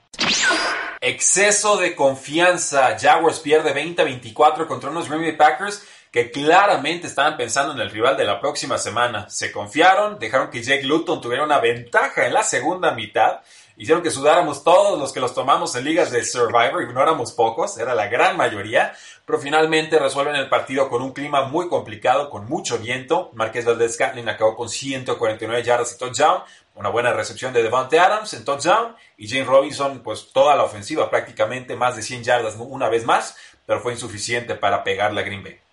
Exceso 1.00 1.76
de 1.76 1.94
confianza. 1.94 2.98
Jaguars 2.98 3.40
pierde 3.40 3.74
20-24 3.74 4.66
contra 4.66 4.90
unos 4.90 5.08
Green 5.08 5.22
Bay 5.22 5.36
Packers 5.36 5.86
que 6.10 6.30
claramente 6.30 7.06
estaban 7.06 7.36
pensando 7.36 7.72
en 7.72 7.80
el 7.80 7.90
rival 7.90 8.16
de 8.16 8.24
la 8.24 8.40
próxima 8.40 8.78
semana. 8.78 9.28
Se 9.28 9.52
confiaron, 9.52 10.18
dejaron 10.18 10.50
que 10.50 10.62
Jake 10.62 10.84
Luton 10.84 11.20
tuviera 11.20 11.44
una 11.44 11.60
ventaja 11.60 12.26
en 12.26 12.34
la 12.34 12.42
segunda 12.42 12.92
mitad. 12.92 13.40
Hicieron 13.78 14.02
que 14.02 14.10
sudáramos 14.10 14.64
todos 14.64 14.98
los 14.98 15.12
que 15.12 15.20
los 15.20 15.34
tomamos 15.34 15.76
en 15.76 15.84
ligas 15.84 16.10
de 16.10 16.24
Survivor, 16.24 16.82
y 16.82 16.94
no 16.94 17.02
éramos 17.02 17.32
pocos, 17.32 17.76
era 17.76 17.94
la 17.94 18.06
gran 18.06 18.34
mayoría, 18.38 18.94
pero 19.26 19.38
finalmente 19.38 19.98
resuelven 19.98 20.36
el 20.36 20.48
partido 20.48 20.88
con 20.88 21.02
un 21.02 21.12
clima 21.12 21.42
muy 21.42 21.68
complicado, 21.68 22.30
con 22.30 22.46
mucho 22.46 22.78
viento. 22.78 23.30
Marqués 23.34 23.66
Valdez 23.66 23.98
Catlin 23.98 24.30
acabó 24.30 24.56
con 24.56 24.70
149 24.70 25.62
yardas 25.62 25.92
y 25.92 25.98
touchdown, 25.98 26.42
una 26.74 26.88
buena 26.88 27.12
recepción 27.12 27.52
de 27.52 27.62
Devante 27.62 27.98
Adams 27.98 28.32
en 28.32 28.46
touchdown 28.46 28.96
y 29.18 29.28
James 29.28 29.46
Robinson, 29.46 30.00
pues 30.02 30.32
toda 30.32 30.56
la 30.56 30.64
ofensiva 30.64 31.10
prácticamente, 31.10 31.76
más 31.76 31.96
de 31.96 32.02
100 32.02 32.24
yardas 32.24 32.56
una 32.58 32.88
vez 32.88 33.04
más, 33.04 33.36
pero 33.66 33.80
fue 33.80 33.92
insuficiente 33.92 34.54
para 34.54 34.84
pegarle 34.84 35.20
a 35.20 35.24
Green 35.24 35.42
Bay. 35.42 35.65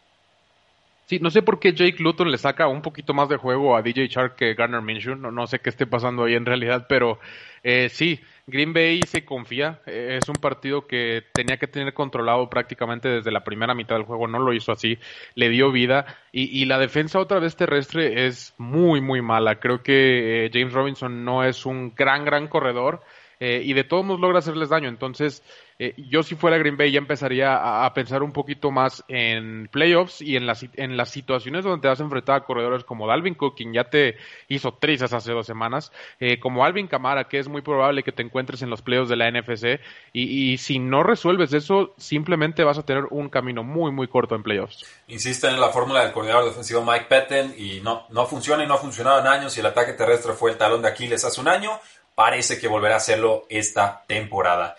Sí, 1.06 1.20
no 1.20 1.30
sé 1.30 1.42
por 1.42 1.60
qué 1.60 1.74
Jake 1.74 2.02
Luton 2.02 2.32
le 2.32 2.38
saca 2.38 2.68
un 2.68 2.82
poquito 2.82 3.14
más 3.14 3.28
de 3.28 3.36
juego 3.38 3.76
a 3.76 3.82
DJ 3.82 4.08
Shark 4.08 4.36
que 4.36 4.54
Garner 4.54 4.82
Minshew, 4.82 5.16
no, 5.16 5.32
no 5.32 5.48
sé 5.48 5.60
qué 5.60 5.70
esté 5.70 5.86
pasando 5.86 6.24
ahí 6.24 6.36
en 6.36 6.46
realidad, 6.46 6.86
pero 6.88 7.20
eh, 7.62 7.90
sí, 7.90 8.22
Green 8.48 8.74
Bay 8.74 9.06
se 9.06 9.26
confía, 9.26 9.82
eh, 9.86 10.16
es 10.18 10.30
un 10.30 10.40
partido 10.40 10.88
que 10.88 11.24
tenía 11.34 11.58
que 11.58 11.68
tener 11.68 11.94
controlado 11.94 12.50
prácticamente 12.50 13.10
desde 13.10 13.32
la 13.32 13.44
primera 13.44 13.74
mitad 13.74 13.96
del 13.96 14.06
juego, 14.06 14.28
no 14.28 14.40
lo 14.40 14.54
hizo 14.54 14.72
así, 14.72 14.98
le 15.36 15.50
dio 15.50 15.72
vida 15.72 16.06
y, 16.32 16.66
la 16.66 16.80
defensa 16.80 17.20
otra 17.20 17.40
vez 17.40 17.56
terrestre 17.56 18.26
es 18.26 18.54
muy, 18.58 19.02
muy 19.02 19.22
mala, 19.22 19.60
creo 19.60 19.84
que 19.84 20.46
eh, 20.46 20.52
James 20.54 20.74
Robinson 20.74 21.26
no 21.26 21.44
es 21.44 21.66
un 21.66 21.94
gran, 21.96 22.26
gran 22.26 22.48
corredor, 22.48 23.02
eh, 23.44 23.62
y 23.62 23.74
de 23.74 23.84
todos 23.84 24.06
modos 24.06 24.22
logra 24.22 24.40
hacerles 24.40 24.70
daño. 24.70 24.88
Entonces, 24.88 25.44
eh, 25.78 25.96
yo 25.98 26.24
si 26.24 26.36
fuera 26.36 26.58
Green 26.58 26.78
Bay 26.78 26.94
ya 26.94 27.00
empezaría 27.00 27.84
a, 27.84 27.94
pensar 27.94 28.24
un 28.24 28.32
poquito 28.32 28.72
más 28.72 29.04
en 29.10 29.68
playoffs 29.70 30.22
y 30.22 30.38
en 30.38 30.46
las, 30.46 30.66
en 30.76 30.96
las 30.96 31.10
situaciones 31.10 31.66
donde 31.66 31.82
te 31.82 31.90
vas 31.90 32.00
a 32.00 32.04
enfrentar 32.04 32.38
a 32.38 32.46
corredores 32.46 32.86
como 32.86 33.06
Dalvin 33.06 33.36
Cook, 33.36 33.58
quien 33.58 33.74
ya 33.74 33.90
te 33.90 34.16
hizo 34.48 34.76
trizas 34.76 35.12
hace 35.12 35.34
dos 35.34 35.46
semanas, 35.46 35.92
eh, 36.22 36.40
como 36.40 36.64
Alvin 36.64 36.88
Camara, 36.88 37.28
que 37.28 37.38
es 37.38 37.50
muy 37.50 37.62
probable 37.62 38.04
que 38.04 38.14
te 38.14 38.22
encuentres 38.22 38.62
en 38.62 38.70
los 38.70 38.82
playoffs 38.82 39.10
de 39.10 39.18
la 39.18 39.30
NFC, 39.30 39.82
y, 40.14 40.58
si 40.58 40.80
no 40.80 41.04
resuelves 41.04 41.52
eso, 41.52 41.94
simplemente 41.98 42.64
vas 42.64 42.78
a 42.78 42.86
tener 42.86 43.08
un 43.10 43.28
camino 43.28 43.62
muy, 43.62 43.92
muy 43.92 44.08
corto 44.08 44.36
en 44.36 44.44
playoffs. 44.44 44.86
Insisten 45.10 45.56
en 45.56 45.60
la 45.60 45.68
fórmula 45.68 46.02
del 46.04 46.14
coordinador 46.14 46.46
defensivo 46.46 46.82
Mike 46.82 47.08
Petten 47.10 47.56
y 47.58 47.82
no, 47.82 48.08
no 48.10 48.26
funciona 48.26 48.64
y 48.64 48.68
no 48.68 48.76
ha 48.76 48.78
funcionado 48.78 49.20
en 49.20 49.28
años 49.28 49.58
y 49.58 49.60
el 49.60 49.66
ataque 49.66 49.92
terrestre 49.92 50.32
fue 50.32 50.52
el 50.52 50.58
talón 50.58 50.82
de 50.82 50.88
Aquiles 50.88 51.26
hace 51.26 51.42
un 51.42 51.50
año 51.50 51.72
parece 52.16 52.60
que 52.60 52.68
volverá 52.68 52.96
a 52.96 52.98
hacerlo 52.98 53.46
esta 53.50 54.04
temporada. 54.08 54.76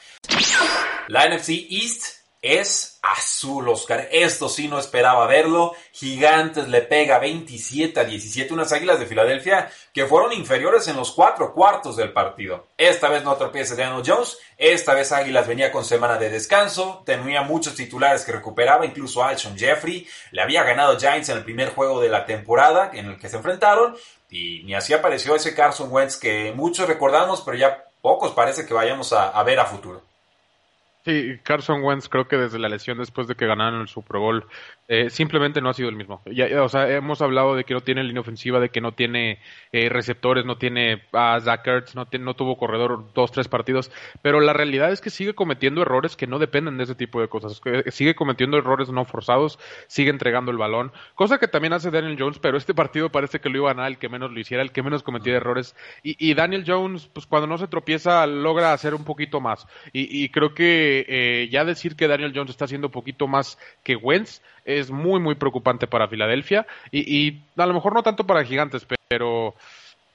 La 1.09 1.29
NFC 1.29 1.51
East 1.71 2.25
es 2.45 2.99
azul, 3.01 3.67
Oscar. 3.71 4.07
Esto 4.13 4.51
sí 4.51 4.69
no 4.69 4.79
esperaba 4.79 5.27
verlo. 5.27 5.73
Gigantes 5.93 6.69
le 6.69 6.83
pega 6.83 7.19
27 7.19 7.99
a 7.99 8.05
17 8.05 8.53
unas 8.53 8.71
águilas 8.71 8.99
de 8.99 9.07
Filadelfia 9.07 9.71
que 9.95 10.05
fueron 10.05 10.33
inferiores 10.35 10.87
en 10.89 10.97
los 10.97 11.13
cuatro 11.13 11.55
cuartos 11.55 11.97
del 11.97 12.13
partido. 12.13 12.67
Esta 12.77 13.09
vez 13.09 13.25
no 13.25 13.35
tropieza 13.37 13.77
Daniel 13.77 14.03
Jones. 14.05 14.39
Esta 14.59 14.93
vez 14.93 15.11
Águilas 15.13 15.49
venía 15.49 15.73
con 15.73 15.87
semana 15.87 16.19
de 16.19 16.29
descanso. 16.29 17.03
Tenía 17.07 17.43
muchos 17.43 17.75
titulares 17.75 18.25
que 18.25 18.33
recuperaba, 18.33 18.85
incluso 18.85 19.25
Alshon 19.25 19.57
Jeffrey. 19.57 20.07
Le 20.31 20.43
había 20.43 20.65
ganado 20.65 20.99
Giants 20.99 21.31
en 21.31 21.39
el 21.39 21.45
primer 21.45 21.71
juego 21.71 22.01
de 22.01 22.11
la 22.11 22.27
temporada 22.27 22.91
en 22.93 23.07
el 23.07 23.19
que 23.19 23.31
se 23.31 23.37
enfrentaron. 23.37 23.97
Y 24.31 24.63
ni 24.65 24.75
así 24.75 24.93
apareció 24.93 25.35
ese 25.37 25.55
Carson 25.55 25.93
Wentz 25.93 26.17
que 26.17 26.53
muchos 26.55 26.89
recordamos, 26.89 27.43
pero 27.43 27.57
ya 27.57 27.85
pocos 28.03 28.33
parece 28.33 28.67
que 28.67 28.75
vayamos 28.75 29.13
a, 29.13 29.43
ver 29.45 29.61
a 29.61 29.67
futuro. 29.67 30.03
Sí, 31.05 31.39
Carson 31.43 31.83
Wentz 31.83 32.09
creo 32.09 32.29
que 32.29 32.37
desde 32.37 32.59
la 32.59 32.69
lesión 32.69 32.97
después 32.97 33.29
de 33.29 33.35
que 33.35 33.47
ganaron 33.47 33.83
el 33.83 33.89
Super 33.89 34.19
Bowl 34.19 34.47
eh, 34.87 35.09
simplemente 35.09 35.63
no 35.63 35.71
ha 35.71 35.75
sido 35.75 35.89
el 35.89 35.97
mismo. 35.97 36.21
Ya, 36.27 36.63
o 36.63 36.69
sea, 36.69 36.91
hemos 36.91 37.23
hablado 37.23 37.55
de 37.57 37.65
que 37.65 37.73
no 37.73 37.81
tiene 37.81 38.05
línea 38.05 38.21
ofensiva, 38.21 38.61
de 38.61 38.69
que 38.69 38.83
no 38.83 38.93
tiene 38.93 39.39
eh, 39.73 39.89
receptores, 39.89 40.45
no 40.45 40.59
tiene 40.59 41.03
a 41.13 41.41
Zach 41.41 41.67
Ertz, 41.67 41.95
no, 41.95 42.07
tuvo 42.35 42.57
corredor 42.59 43.13
dos, 43.15 43.33
tres 43.33 43.49
partidos, 43.49 43.91
pero 44.21 44.41
la 44.41 44.53
realidad 44.53 44.93
es 44.93 45.01
que 45.01 45.09
sigue 45.09 45.35
cometiendo 45.35 45.83
errores 45.83 46.17
que 46.17 46.27
no 46.27 46.39
dependen 46.39 46.77
de 46.77 46.85
ese 46.85 46.95
tipo 46.95 47.21
de 47.21 47.29
cosas. 47.29 47.61
Sigue 47.89 48.15
cometiendo 48.15 48.59
errores 48.59 48.91
no 48.91 49.05
forzados, 49.05 49.59
sigue 49.87 50.11
entregando 50.11 50.51
el 50.51 50.59
balón, 50.59 50.93
cosa 51.15 51.39
que 51.39 51.49
también 51.49 51.73
hace 51.73 51.91
Daniel 51.91 52.17
Jones, 52.19 52.39
pero 52.39 52.59
este 52.59 52.75
partido 52.75 53.11
parece 53.11 53.41
que 53.41 53.49
lo 53.49 53.59
iba 53.59 53.71
a 53.71 53.75
ganar 53.75 53.91
el 53.91 53.99
que 53.99 54.11
menos 54.11 54.33
lo 54.33 54.41
hiciera, 54.41 54.63
el 54.63 54.73
que 54.73 54.83
menos 54.83 55.03
cometiera 55.03 55.39
errores. 55.39 55.75
Y, 56.03 56.35
Daniel 56.35 56.65
Jones, 56.67 57.09
pues 57.13 57.27
cuando 57.27 57.47
no 57.47 57.59
se 57.59 57.69
tropieza, 57.69 58.27
logra 58.27 58.73
hacer 58.73 58.95
un 58.95 59.05
poquito 59.05 59.41
más. 59.41 59.67
Y, 59.93 60.29
creo 60.29 60.53
que 60.55 60.94
eh, 61.01 61.49
ya 61.51 61.65
decir 61.65 61.97
que 61.97 62.09
Daniel 62.09 62.33
Jones 62.35 62.51
está 62.51 62.67
haciendo 62.67 62.91
poquito 62.91 63.27
más 63.27 63.59
que 63.83 63.97
Wentz, 63.97 64.43
es 64.65 64.91
muy, 64.91 65.21
muy 65.21 65.35
preocupante 65.35 65.87
para 65.87 66.09
Filadelfia 66.09 66.67
y, 66.91 67.27
y 67.27 67.43
a 67.57 67.67
lo 67.67 67.75
mejor 67.75 67.95
no 67.95 68.03
tanto 68.03 68.25
para 68.27 68.45
Gigantes, 68.45 68.87
pero 69.09 69.55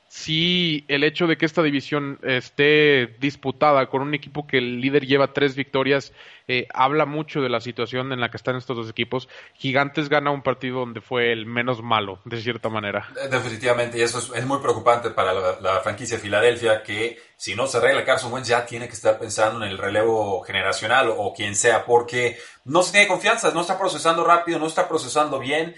sí 0.09 0.83
el 0.87 1.03
hecho 1.03 1.27
de 1.27 1.37
que 1.37 1.45
esta 1.45 1.63
división 1.63 2.19
esté 2.23 3.15
disputada 3.19 3.87
con 3.87 4.01
un 4.01 4.13
equipo 4.13 4.45
que 4.45 4.57
el 4.57 4.81
líder 4.81 5.05
lleva 5.05 5.33
tres 5.33 5.55
victorias 5.55 6.11
eh, 6.51 6.67
habla 6.73 7.05
mucho 7.05 7.41
de 7.41 7.49
la 7.49 7.61
situación 7.61 8.11
en 8.11 8.19
la 8.19 8.31
que 8.31 8.37
están 8.37 8.55
estos 8.55 8.75
dos 8.75 8.89
equipos. 8.89 9.29
Gigantes 9.53 10.09
gana 10.09 10.31
un 10.31 10.41
partido 10.41 10.79
donde 10.79 10.99
fue 10.99 11.31
el 11.31 11.45
menos 11.45 11.83
malo, 11.83 12.21
de 12.25 12.41
cierta 12.41 12.69
manera. 12.69 13.07
Definitivamente, 13.29 13.99
y 13.99 14.01
eso 14.01 14.17
es, 14.33 14.45
muy 14.47 14.57
preocupante 14.57 15.11
para 15.11 15.31
la, 15.61 15.79
franquicia 15.81 16.17
de 16.17 16.23
Filadelfia, 16.23 16.81
que 16.81 17.19
si 17.37 17.53
no 17.53 17.67
se 17.67 17.77
arregla 17.77 18.03
Carson 18.03 18.33
Wentz 18.33 18.47
ya 18.47 18.65
tiene 18.65 18.87
que 18.87 18.95
estar 18.95 19.19
pensando 19.19 19.63
en 19.63 19.69
el 19.69 19.77
relevo 19.77 20.41
generacional 20.41 21.13
o, 21.15 21.31
quien 21.35 21.55
sea, 21.55 21.85
porque 21.85 22.39
no 22.65 22.81
se 22.81 22.93
tiene 22.93 23.07
confianza, 23.07 23.51
no 23.53 23.61
está 23.61 23.77
procesando 23.77 24.23
rápido, 24.23 24.57
no 24.57 24.65
está 24.65 24.87
procesando 24.87 25.37
bien. 25.37 25.75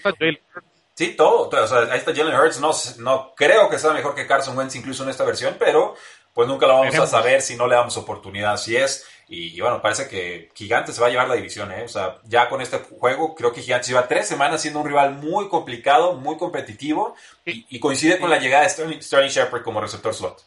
Sí, 1.02 1.14
todo. 1.16 1.48
O 1.48 1.66
sea, 1.66 1.78
ahí 1.90 1.98
está 1.98 2.14
Jalen 2.14 2.38
Hurts. 2.38 2.60
No, 2.60 2.70
no 2.98 3.34
creo 3.34 3.68
que 3.68 3.76
sea 3.76 3.92
mejor 3.92 4.14
que 4.14 4.24
Carson 4.24 4.56
Wentz 4.56 4.76
incluso 4.76 5.02
en 5.02 5.08
esta 5.08 5.24
versión, 5.24 5.56
pero 5.58 5.96
pues 6.32 6.46
nunca 6.46 6.68
lo 6.68 6.78
vamos 6.78 6.94
a 6.96 7.08
saber 7.08 7.42
si 7.42 7.56
no 7.56 7.66
le 7.66 7.74
damos 7.74 7.96
oportunidad. 7.96 8.56
Si 8.56 8.76
es, 8.76 9.04
y, 9.26 9.60
bueno, 9.60 9.82
parece 9.82 10.06
que 10.06 10.50
Gigantes 10.54 10.94
se 10.94 11.00
va 11.00 11.08
a 11.08 11.10
llevar 11.10 11.26
la 11.26 11.34
división, 11.34 11.72
¿eh? 11.72 11.82
O 11.82 11.88
sea, 11.88 12.18
ya 12.22 12.48
con 12.48 12.60
este 12.60 12.78
juego, 12.78 13.34
creo 13.34 13.52
que 13.52 13.62
Gigantes 13.62 13.88
lleva 13.88 14.06
tres 14.06 14.28
semanas 14.28 14.62
siendo 14.62 14.78
un 14.78 14.86
rival 14.86 15.14
muy 15.16 15.48
complicado, 15.48 16.14
muy 16.14 16.36
competitivo, 16.36 17.16
y, 17.44 17.80
coincide 17.80 18.20
con 18.20 18.30
la 18.30 18.38
llegada 18.38 18.62
de 18.62 19.00
Sterling, 19.00 19.28
Shepard 19.28 19.64
como 19.64 19.80
receptor 19.80 20.14
slot. 20.14 20.40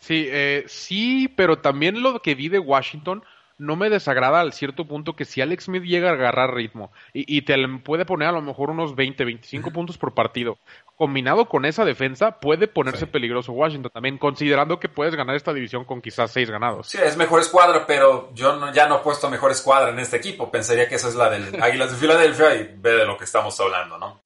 Sí, 0.00 0.28
eh, 0.28 0.66
sí, 0.68 1.28
pero 1.34 1.60
también 1.60 2.02
lo 2.02 2.20
que 2.20 2.34
vi 2.34 2.50
de 2.50 2.58
Washington 2.58 3.24
no 3.58 3.76
me 3.76 3.88
desagrada 3.88 4.40
al 4.40 4.52
cierto 4.52 4.86
punto 4.86 5.16
que 5.16 5.24
si 5.24 5.40
Alex 5.40 5.64
Smith 5.64 5.82
llega 5.82 6.10
a 6.10 6.12
agarrar 6.12 6.54
ritmo 6.54 6.92
y, 7.12 7.42
te 7.42 7.54
puede 7.82 8.04
poner 8.04 8.28
a 8.28 8.32
lo 8.32 8.42
mejor 8.42 8.70
unos 8.70 8.94
20, 8.94 9.24
25 9.24 9.70
puntos 9.70 9.96
por 9.96 10.14
partido, 10.14 10.58
combinado 10.96 11.48
con 11.48 11.64
esa 11.64 11.84
defensa, 11.84 12.38
puede 12.40 12.68
ponerse 12.68 13.06
peligroso 13.06 13.52
Washington 13.52 13.90
también, 13.92 14.18
considerando 14.18 14.78
que 14.78 14.88
puedes 14.88 15.14
ganar 15.14 15.36
esta 15.36 15.54
división 15.54 15.84
con 15.84 16.02
quizás 16.02 16.30
seis 16.30 16.50
ganados. 16.50 16.88
Sí, 16.88 16.98
es 17.02 17.16
mejor 17.16 17.40
escuadra, 17.40 17.86
pero 17.86 18.30
yo 18.34 18.72
ya 18.72 18.88
no 18.88 18.96
he 18.96 19.02
puesto 19.02 19.30
mejor 19.30 19.50
escuadra 19.52 19.90
en 19.90 19.98
este 19.98 20.16
equipo. 20.18 20.50
Pensaría 20.50 20.88
que 20.88 20.96
esa 20.96 21.08
es 21.08 21.14
la 21.14 21.30
del 21.30 21.62
Águilas 21.62 21.92
de 21.92 21.96
Filadelfia 21.96 22.54
y 22.56 22.74
ve 22.76 22.92
de 22.92 23.06
lo 23.06 23.16
que 23.16 23.24
estamos 23.24 23.58
hablando, 23.60 23.96
¿no? 23.98 24.20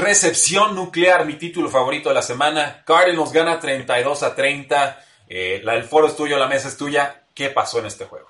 Recepción 0.00 0.74
nuclear, 0.74 1.26
mi 1.26 1.34
título 1.34 1.68
favorito 1.68 2.08
de 2.08 2.14
la 2.16 2.22
semana. 2.22 2.82
Cardinals 2.84 3.32
gana 3.32 3.60
32 3.60 4.22
a 4.22 4.34
30. 4.34 5.00
Eh, 5.28 5.60
la, 5.62 5.74
el 5.74 5.84
foro 5.84 6.06
es 6.06 6.16
tuyo, 6.16 6.38
la 6.38 6.48
mesa 6.48 6.68
es 6.68 6.76
tuya 6.76 7.22
qué 7.36 7.50
pasó 7.50 7.78
en 7.78 7.86
este 7.86 8.06
juego. 8.06 8.28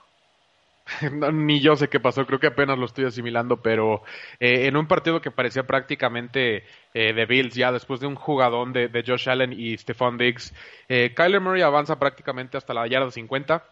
ni 1.33 1.61
yo 1.61 1.77
sé 1.77 1.89
qué 1.89 1.99
pasó, 1.99 2.27
creo 2.27 2.39
que 2.39 2.47
apenas 2.49 2.79
lo 2.79 2.87
estoy 2.87 3.07
asimilando, 3.07 3.61
pero 3.61 4.03
eh, 4.39 4.67
en 4.67 4.77
un 4.77 4.87
partido 4.87 5.21
que 5.21 5.31
parecía 5.31 5.65
prácticamente 5.65 6.65
eh, 6.95 7.13
de 7.13 7.27
Bills, 7.27 7.55
ya 7.55 7.73
después 7.73 8.01
de 8.01 8.07
un 8.07 8.15
jugadón 8.15 8.73
de, 8.73 9.05
Josh 9.07 9.29
Allen 9.29 9.53
y 9.53 9.77
Stephon 9.79 10.19
Diggs, 10.19 10.55
eh, 10.89 11.13
Kyler 11.15 11.41
Murray 11.41 11.63
avanza 11.63 11.99
prácticamente 11.99 12.57
hasta 12.57 12.75
la 12.75 12.87
yarda 12.87 13.11
50, 13.11 13.65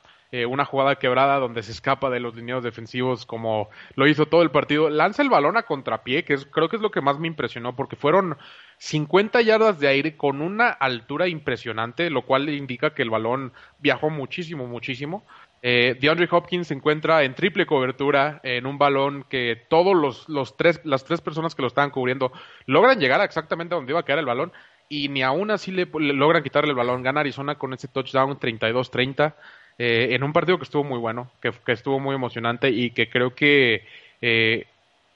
una 0.49 0.65
jugada 0.65 0.97
quebrada 0.97 1.39
donde 1.39 1.63
se 1.63 1.73
escapa 1.73 2.11
de 2.11 2.21
los 2.21 2.35
lineos 2.35 2.65
defensivos 2.65 3.27
como 3.27 3.69
lo 3.95 4.07
hizo 4.09 4.27
todo 4.27 4.43
el 4.43 4.51
partido, 4.51 4.91
lanza 4.91 5.23
el 5.23 5.29
balón 5.29 5.57
a 5.57 5.63
contrapié, 5.63 6.25
que 6.25 6.37
creo 6.51 6.69
que 6.69 6.77
es 6.77 6.83
lo 6.83 6.91
que 6.91 7.01
más 7.01 7.19
me 7.19 7.29
impresionó, 7.29 7.77
porque 7.77 7.97
fueron 7.97 8.37
50 8.79 9.41
yardas 9.43 9.79
de 9.79 9.89
aire 9.89 10.17
con 10.17 10.43
una 10.43 10.69
altura 10.69 11.29
impresionante, 11.29 12.11
lo 12.11 12.23
cual 12.23 12.49
indica 12.49 12.95
que 12.95 13.03
el 13.03 13.11
balón 13.11 13.53
viajó 13.79 14.11
muchísimo, 14.11 14.67
muchísimo. 14.67 15.25
Eh, 15.63 15.97
DeAndre 15.99 16.29
Hopkins 16.31 16.67
se 16.67 16.75
encuentra 16.75 17.23
en 17.23 17.35
triple 17.35 17.65
cobertura 17.65 18.41
en 18.43 18.67
un 18.67 18.77
balón 18.77 19.25
que 19.31 19.65
todos 19.69 19.97
los, 19.97 20.29
los 20.29 20.59
tres, 20.59 20.81
las 20.85 21.05
tres 21.05 21.23
personas 21.23 21.55
que 21.55 21.63
lo 21.63 21.69
estaban 21.69 21.91
cubriendo 21.91 22.33
logran 22.67 23.01
llegar 23.01 23.23
a 23.23 23.25
exactamente 23.25 23.75
donde 23.75 23.93
iba 23.93 24.01
a 24.01 24.05
quedar 24.05 24.19
el 24.19 24.27
balón 24.27 24.53
y 24.91 25.09
ni 25.09 25.23
aún 25.23 25.51
así 25.51 25.73
le, 25.73 25.87
logran 25.87 26.43
quitarle 26.43 26.71
el 26.71 26.77
balón. 26.77 27.03
Gana 27.03 27.21
Arizona 27.21 27.55
con 27.55 27.73
ese 27.73 27.89
touchdown 27.89 28.39
32-30 28.39 29.35
eh, 29.79 30.09
en 30.11 30.23
un 30.23 30.33
partido 30.33 30.59
que 30.59 30.65
estuvo 30.65 30.85
muy 30.85 30.99
bueno, 30.99 31.31
que, 31.41 31.53
que, 31.65 31.73
estuvo 31.73 31.99
muy 31.99 32.15
emocionante 32.15 32.71
y 32.71 32.91
que 32.91 33.09
creo 33.09 33.35
que 33.35 33.85
eh, 34.21 34.67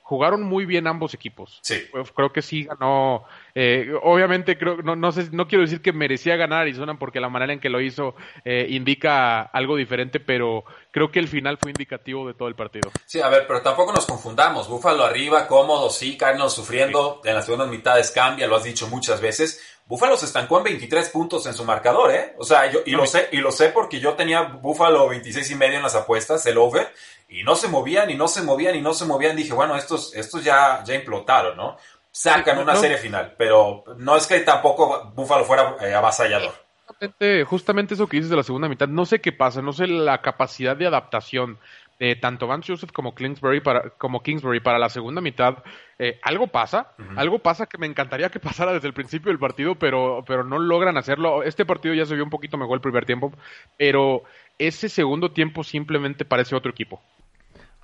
jugaron 0.08 0.42
muy 0.42 0.64
bien 0.64 0.86
ambos 0.86 1.12
equipos. 1.12 1.58
Sí. 1.60 1.86
Creo 2.16 2.32
que 2.32 2.40
sí 2.40 2.64
ganó. 2.64 3.24
Eh, 3.54 3.92
obviamente, 4.02 4.56
creo, 4.56 4.78
no, 4.78 4.96
no, 4.96 5.12
sé, 5.12 5.28
no 5.32 5.46
quiero 5.46 5.64
decir 5.64 5.82
que 5.82 5.92
merecía 5.92 6.34
ganar 6.36 6.62
Arizona 6.62 6.98
porque 6.98 7.20
la 7.20 7.28
manera 7.28 7.52
en 7.52 7.60
que 7.60 7.68
lo 7.68 7.78
hizo 7.78 8.14
eh, 8.42 8.66
indica 8.70 9.42
algo 9.42 9.76
diferente, 9.76 10.18
pero 10.18 10.64
creo 10.92 11.10
que 11.10 11.18
el 11.18 11.28
final 11.28 11.58
fue 11.58 11.72
indicativo 11.72 12.26
de 12.26 12.32
todo 12.32 12.48
el 12.48 12.54
partido. 12.54 12.90
Sí, 13.04 13.20
a 13.20 13.28
ver, 13.28 13.46
pero 13.46 13.60
tampoco 13.60 13.92
nos 13.92 14.06
confundamos. 14.06 14.66
Búfalo 14.66 15.04
arriba, 15.04 15.46
cómodo, 15.46 15.90
sí, 15.90 16.16
Cardinals 16.16 16.54
sufriendo. 16.54 17.20
En 17.22 17.34
las 17.34 17.44
segundas 17.44 17.68
mitades 17.68 18.10
cambia, 18.10 18.46
lo 18.46 18.56
has 18.56 18.64
dicho 18.64 18.88
muchas 18.88 19.20
veces. 19.20 19.77
Búfalo 19.88 20.18
se 20.18 20.26
estancó 20.26 20.59
en 20.59 20.64
23 20.64 21.09
puntos 21.09 21.47
en 21.47 21.54
su 21.54 21.64
marcador, 21.64 22.12
¿eh? 22.12 22.35
O 22.37 22.45
sea, 22.45 22.71
yo, 22.71 22.80
y 22.85 22.90
lo 22.90 23.07
sé, 23.07 23.30
y 23.33 23.38
lo 23.38 23.50
sé 23.50 23.71
porque 23.71 24.00
yo 24.00 24.12
tenía 24.12 24.42
Búfalo 24.42 25.09
26 25.09 25.50
y 25.50 25.54
medio 25.54 25.78
en 25.78 25.83
las 25.83 25.95
apuestas, 25.95 26.45
el 26.45 26.59
over 26.59 26.92
y 27.26 27.42
no 27.42 27.57
se 27.57 27.68
movían 27.68 28.11
y 28.11 28.14
no 28.14 28.28
se 28.28 28.42
movían 28.42 28.76
y 28.76 28.83
no 28.83 28.92
se 28.92 29.07
movían. 29.07 29.35
Dije, 29.35 29.54
bueno, 29.54 29.76
estos, 29.76 30.14
estos 30.14 30.45
ya, 30.45 30.85
ya 30.85 30.95
implotaron, 30.95 31.57
¿no? 31.57 31.78
Sacan 32.11 32.59
una 32.59 32.76
serie 32.76 32.99
final, 32.99 33.35
pero 33.38 33.85
no 33.97 34.16
es 34.16 34.26
que 34.26 34.40
tampoco 34.40 35.11
Buffalo 35.14 35.45
fuera 35.45 35.76
eh, 35.80 35.95
avasallador. 35.95 36.52
Justamente, 36.87 37.45
justamente 37.45 37.95
eso 37.95 38.07
que 38.07 38.16
dices 38.18 38.30
de 38.30 38.37
la 38.37 38.42
segunda 38.42 38.68
mitad, 38.68 38.88
no 38.88 39.07
sé 39.07 39.21
qué 39.21 39.33
pasa, 39.33 39.62
no 39.62 39.73
sé 39.73 39.87
la 39.87 40.21
capacidad 40.21 40.76
de 40.76 40.87
adaptación 40.87 41.59
de 41.98 42.16
tanto 42.16 42.46
Vance 42.46 42.72
Joseph 42.72 42.92
como 42.92 43.14
Kingsbury 43.14 43.60
para, 43.60 43.90
como 43.90 44.22
Kingsbury 44.22 44.60
para 44.60 44.78
la 44.78 44.88
segunda 44.88 45.20
mitad, 45.20 45.64
eh, 45.98 46.18
algo 46.22 46.46
pasa, 46.46 46.92
algo 47.16 47.40
pasa 47.40 47.66
que 47.66 47.78
me 47.78 47.86
encantaría 47.86 48.30
que 48.30 48.38
pasara 48.40 48.72
desde 48.72 48.88
el 48.88 48.94
principio 48.94 49.30
del 49.30 49.38
partido, 49.38 49.74
pero, 49.74 50.24
pero 50.26 50.44
no 50.44 50.58
logran 50.58 50.96
hacerlo. 50.96 51.42
Este 51.42 51.66
partido 51.66 51.94
ya 51.94 52.06
se 52.06 52.14
vio 52.14 52.24
un 52.24 52.30
poquito 52.30 52.56
mejor 52.56 52.76
el 52.76 52.82
primer 52.82 53.04
tiempo, 53.04 53.32
pero 53.76 54.22
ese 54.58 54.88
segundo 54.88 55.32
tiempo 55.32 55.64
simplemente 55.64 56.24
parece 56.24 56.54
otro 56.54 56.70
equipo. 56.70 57.02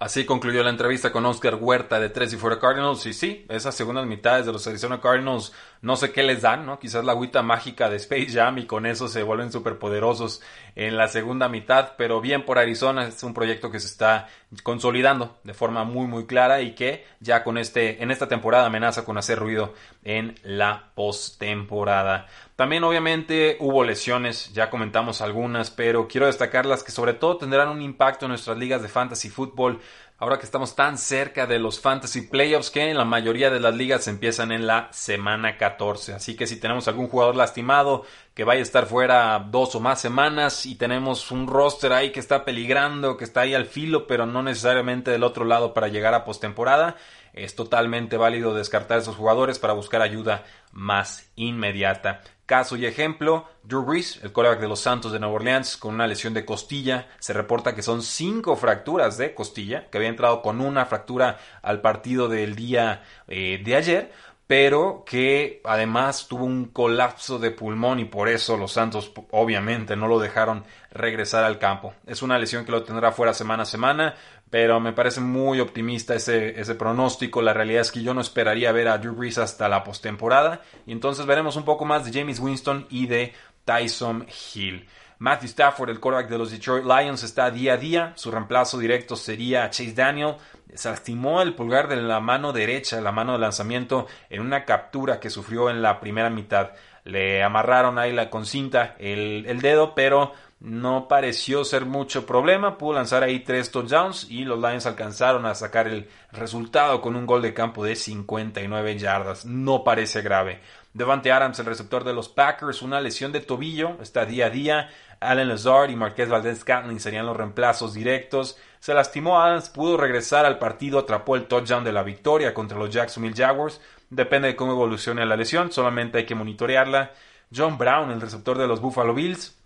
Así 0.04 0.26
concluyó 0.26 0.62
la 0.62 0.68
entrevista 0.68 1.10
con 1.10 1.24
Oscar 1.24 1.54
Huerta 1.54 1.98
de 1.98 2.10
Tres 2.10 2.30
y 2.34 2.36
Fuera 2.36 2.58
Cardinals. 2.58 3.06
Y 3.06 3.14
sí, 3.14 3.46
esas 3.48 3.74
segundas 3.74 4.04
mitades 4.04 4.44
de 4.44 4.52
los 4.52 4.66
Arizona 4.66 5.00
Cardinals, 5.00 5.54
no 5.80 5.96
sé 5.96 6.12
qué 6.12 6.22
les 6.22 6.42
dan, 6.42 6.66
¿no? 6.66 6.78
Quizás 6.78 7.06
la 7.06 7.12
agüita 7.12 7.40
mágica 7.40 7.88
de 7.88 7.96
Space 7.96 8.28
Jam 8.30 8.58
y 8.58 8.66
con 8.66 8.84
eso 8.84 9.08
se 9.08 9.22
vuelven 9.22 9.50
poderosos 9.78 10.42
en 10.76 10.98
la 10.98 11.08
segunda 11.08 11.48
mitad. 11.48 11.92
Pero 11.96 12.20
bien 12.20 12.44
por 12.44 12.58
Arizona, 12.58 13.06
es 13.06 13.22
un 13.22 13.32
proyecto 13.32 13.70
que 13.70 13.80
se 13.80 13.86
está 13.86 14.28
consolidando 14.62 15.38
de 15.42 15.54
forma 15.54 15.84
muy, 15.84 16.06
muy 16.06 16.26
clara 16.26 16.60
y 16.60 16.74
que 16.74 17.06
ya 17.20 17.42
con 17.42 17.56
este, 17.56 18.02
en 18.02 18.10
esta 18.10 18.28
temporada 18.28 18.66
amenaza 18.66 19.06
con 19.06 19.16
hacer 19.16 19.38
ruido 19.38 19.72
en 20.04 20.34
la 20.42 20.90
postemporada. 20.94 22.26
También 22.56 22.84
obviamente 22.84 23.56
hubo 23.58 23.82
lesiones, 23.82 24.52
ya 24.52 24.70
comentamos 24.70 25.20
algunas, 25.20 25.70
pero 25.70 26.06
quiero 26.06 26.26
destacar 26.26 26.66
las 26.66 26.84
que 26.84 26.92
sobre 26.92 27.14
todo 27.14 27.38
tendrán 27.38 27.68
un 27.68 27.82
impacto 27.82 28.26
en 28.26 28.28
nuestras 28.28 28.56
ligas 28.58 28.80
de 28.80 28.88
fantasy 28.88 29.28
fútbol. 29.28 29.80
Ahora 30.24 30.38
que 30.38 30.46
estamos 30.46 30.74
tan 30.74 30.96
cerca 30.96 31.46
de 31.46 31.58
los 31.58 31.80
fantasy 31.80 32.22
playoffs 32.22 32.70
que 32.70 32.88
en 32.88 32.96
la 32.96 33.04
mayoría 33.04 33.50
de 33.50 33.60
las 33.60 33.74
ligas 33.74 34.08
empiezan 34.08 34.52
en 34.52 34.66
la 34.66 34.88
semana 34.90 35.58
14. 35.58 36.14
Así 36.14 36.34
que 36.34 36.46
si 36.46 36.58
tenemos 36.58 36.88
algún 36.88 37.08
jugador 37.08 37.36
lastimado 37.36 38.06
que 38.32 38.42
vaya 38.42 38.60
a 38.60 38.62
estar 38.62 38.86
fuera 38.86 39.38
dos 39.50 39.74
o 39.74 39.80
más 39.80 40.00
semanas 40.00 40.64
y 40.64 40.76
tenemos 40.76 41.30
un 41.30 41.46
roster 41.46 41.92
ahí 41.92 42.10
que 42.10 42.20
está 42.20 42.46
peligrando, 42.46 43.18
que 43.18 43.24
está 43.24 43.42
ahí 43.42 43.52
al 43.52 43.66
filo, 43.66 44.06
pero 44.06 44.24
no 44.24 44.42
necesariamente 44.42 45.10
del 45.10 45.24
otro 45.24 45.44
lado 45.44 45.74
para 45.74 45.88
llegar 45.88 46.14
a 46.14 46.24
postemporada, 46.24 46.96
es 47.34 47.54
totalmente 47.54 48.16
válido 48.16 48.54
descartar 48.54 49.00
esos 49.00 49.16
jugadores 49.16 49.58
para 49.58 49.74
buscar 49.74 50.00
ayuda 50.00 50.44
más 50.72 51.28
inmediata. 51.36 52.22
Caso 52.46 52.76
y 52.76 52.84
ejemplo, 52.84 53.48
Drew 53.62 53.84
Brees, 53.84 54.20
el 54.22 54.32
quarterback 54.32 54.60
de 54.60 54.68
los 54.68 54.80
Santos 54.80 55.12
de 55.12 55.18
Nueva 55.18 55.36
Orleans, 55.36 55.78
con 55.78 55.94
una 55.94 56.06
lesión 56.06 56.34
de 56.34 56.44
costilla. 56.44 57.08
Se 57.18 57.32
reporta 57.32 57.74
que 57.74 57.80
son 57.80 58.02
cinco 58.02 58.54
fracturas 58.56 59.16
de 59.16 59.34
costilla, 59.34 59.88
que 59.88 59.96
había 59.96 60.10
entrado 60.10 60.42
con 60.42 60.60
una 60.60 60.84
fractura 60.84 61.38
al 61.62 61.80
partido 61.80 62.28
del 62.28 62.54
día 62.54 63.02
eh, 63.28 63.62
de 63.64 63.76
ayer, 63.76 64.12
pero 64.46 65.04
que 65.06 65.62
además 65.64 66.28
tuvo 66.28 66.44
un 66.44 66.66
colapso 66.66 67.38
de 67.38 67.50
pulmón 67.50 67.98
y 68.00 68.04
por 68.04 68.28
eso 68.28 68.58
los 68.58 68.72
Santos 68.72 69.10
obviamente 69.30 69.96
no 69.96 70.06
lo 70.06 70.20
dejaron 70.20 70.64
regresar 70.90 71.44
al 71.44 71.58
campo. 71.58 71.94
Es 72.06 72.20
una 72.22 72.38
lesión 72.38 72.66
que 72.66 72.72
lo 72.72 72.84
tendrá 72.84 73.10
fuera 73.12 73.32
semana 73.32 73.62
a 73.62 73.66
semana 73.66 74.14
pero 74.50 74.78
me 74.80 74.92
parece 74.92 75.20
muy 75.20 75.60
optimista 75.60 76.14
ese, 76.14 76.60
ese 76.60 76.74
pronóstico. 76.74 77.42
La 77.42 77.52
realidad 77.52 77.82
es 77.82 77.90
que 77.90 78.02
yo 78.02 78.14
no 78.14 78.20
esperaría 78.20 78.72
ver 78.72 78.88
a 78.88 78.98
Drew 78.98 79.14
Brees 79.14 79.38
hasta 79.38 79.68
la 79.68 79.82
postemporada. 79.82 80.62
Y 80.86 80.92
entonces 80.92 81.26
veremos 81.26 81.56
un 81.56 81.64
poco 81.64 81.84
más 81.84 82.04
de 82.04 82.18
James 82.18 82.38
Winston 82.38 82.86
y 82.90 83.06
de 83.06 83.32
Tyson 83.64 84.26
Hill. 84.54 84.86
Matthew 85.18 85.48
Stafford, 85.48 85.90
el 85.90 86.00
quarterback 86.00 86.30
de 86.30 86.38
los 86.38 86.50
Detroit 86.50 86.84
Lions, 86.84 87.22
está 87.22 87.50
día 87.50 87.74
a 87.74 87.76
día. 87.76 88.12
Su 88.16 88.30
reemplazo 88.30 88.78
directo 88.78 89.16
sería 89.16 89.70
Chase 89.70 89.94
Daniel. 89.94 90.34
Se 90.74 90.90
lastimó 90.90 91.40
el 91.40 91.54
pulgar 91.54 91.88
de 91.88 91.96
la 91.96 92.20
mano 92.20 92.52
derecha, 92.52 93.00
la 93.00 93.12
mano 93.12 93.32
de 93.32 93.38
lanzamiento, 93.38 94.06
en 94.28 94.40
una 94.40 94.64
captura 94.64 95.20
que 95.20 95.30
sufrió 95.30 95.70
en 95.70 95.82
la 95.82 96.00
primera 96.00 96.30
mitad. 96.30 96.72
Le 97.04 97.42
amarraron 97.42 97.98
ahí 97.98 98.12
la 98.12 98.28
con 98.28 98.44
cinta 98.44 98.96
el, 98.98 99.44
el 99.46 99.60
dedo, 99.60 99.94
pero 99.94 100.32
no 100.64 101.08
pareció 101.08 101.62
ser 101.62 101.84
mucho 101.84 102.24
problema, 102.24 102.78
pudo 102.78 102.94
lanzar 102.94 103.22
ahí 103.22 103.40
tres 103.40 103.70
touchdowns 103.70 104.30
y 104.30 104.46
los 104.46 104.58
Lions 104.58 104.86
alcanzaron 104.86 105.44
a 105.44 105.54
sacar 105.54 105.88
el 105.88 106.08
resultado 106.32 107.02
con 107.02 107.16
un 107.16 107.26
gol 107.26 107.42
de 107.42 107.52
campo 107.52 107.84
de 107.84 107.94
59 107.94 108.96
yardas, 108.96 109.44
no 109.44 109.84
parece 109.84 110.22
grave. 110.22 110.62
Devante 110.94 111.30
Adams, 111.30 111.58
el 111.58 111.66
receptor 111.66 112.02
de 112.02 112.14
los 112.14 112.30
Packers, 112.30 112.80
una 112.80 113.02
lesión 113.02 113.30
de 113.30 113.40
tobillo, 113.40 113.98
está 114.00 114.24
día 114.24 114.46
a 114.46 114.50
día. 114.50 114.88
Allen 115.20 115.50
Lazard 115.50 115.90
y 115.90 115.96
Marquez 115.96 116.30
Valdez 116.30 116.60
Scantling 116.60 116.98
serían 116.98 117.26
los 117.26 117.36
reemplazos 117.36 117.92
directos. 117.92 118.56
Se 118.80 118.94
lastimó 118.94 119.42
Adams, 119.42 119.68
pudo 119.68 119.98
regresar 119.98 120.46
al 120.46 120.58
partido, 120.58 120.98
atrapó 120.98 121.36
el 121.36 121.44
touchdown 121.44 121.84
de 121.84 121.92
la 121.92 122.04
victoria 122.04 122.54
contra 122.54 122.78
los 122.78 122.88
Jacksonville 122.88 123.36
Jaguars. 123.36 123.82
Depende 124.08 124.48
de 124.48 124.56
cómo 124.56 124.72
evolucione 124.72 125.26
la 125.26 125.36
lesión, 125.36 125.70
solamente 125.72 126.18
hay 126.18 126.24
que 126.24 126.34
monitorearla. 126.34 127.12
John 127.54 127.76
Brown, 127.76 128.10
el 128.10 128.20
receptor 128.22 128.56
de 128.56 128.66
los 128.66 128.80
Buffalo 128.80 129.12
Bills, 129.12 129.58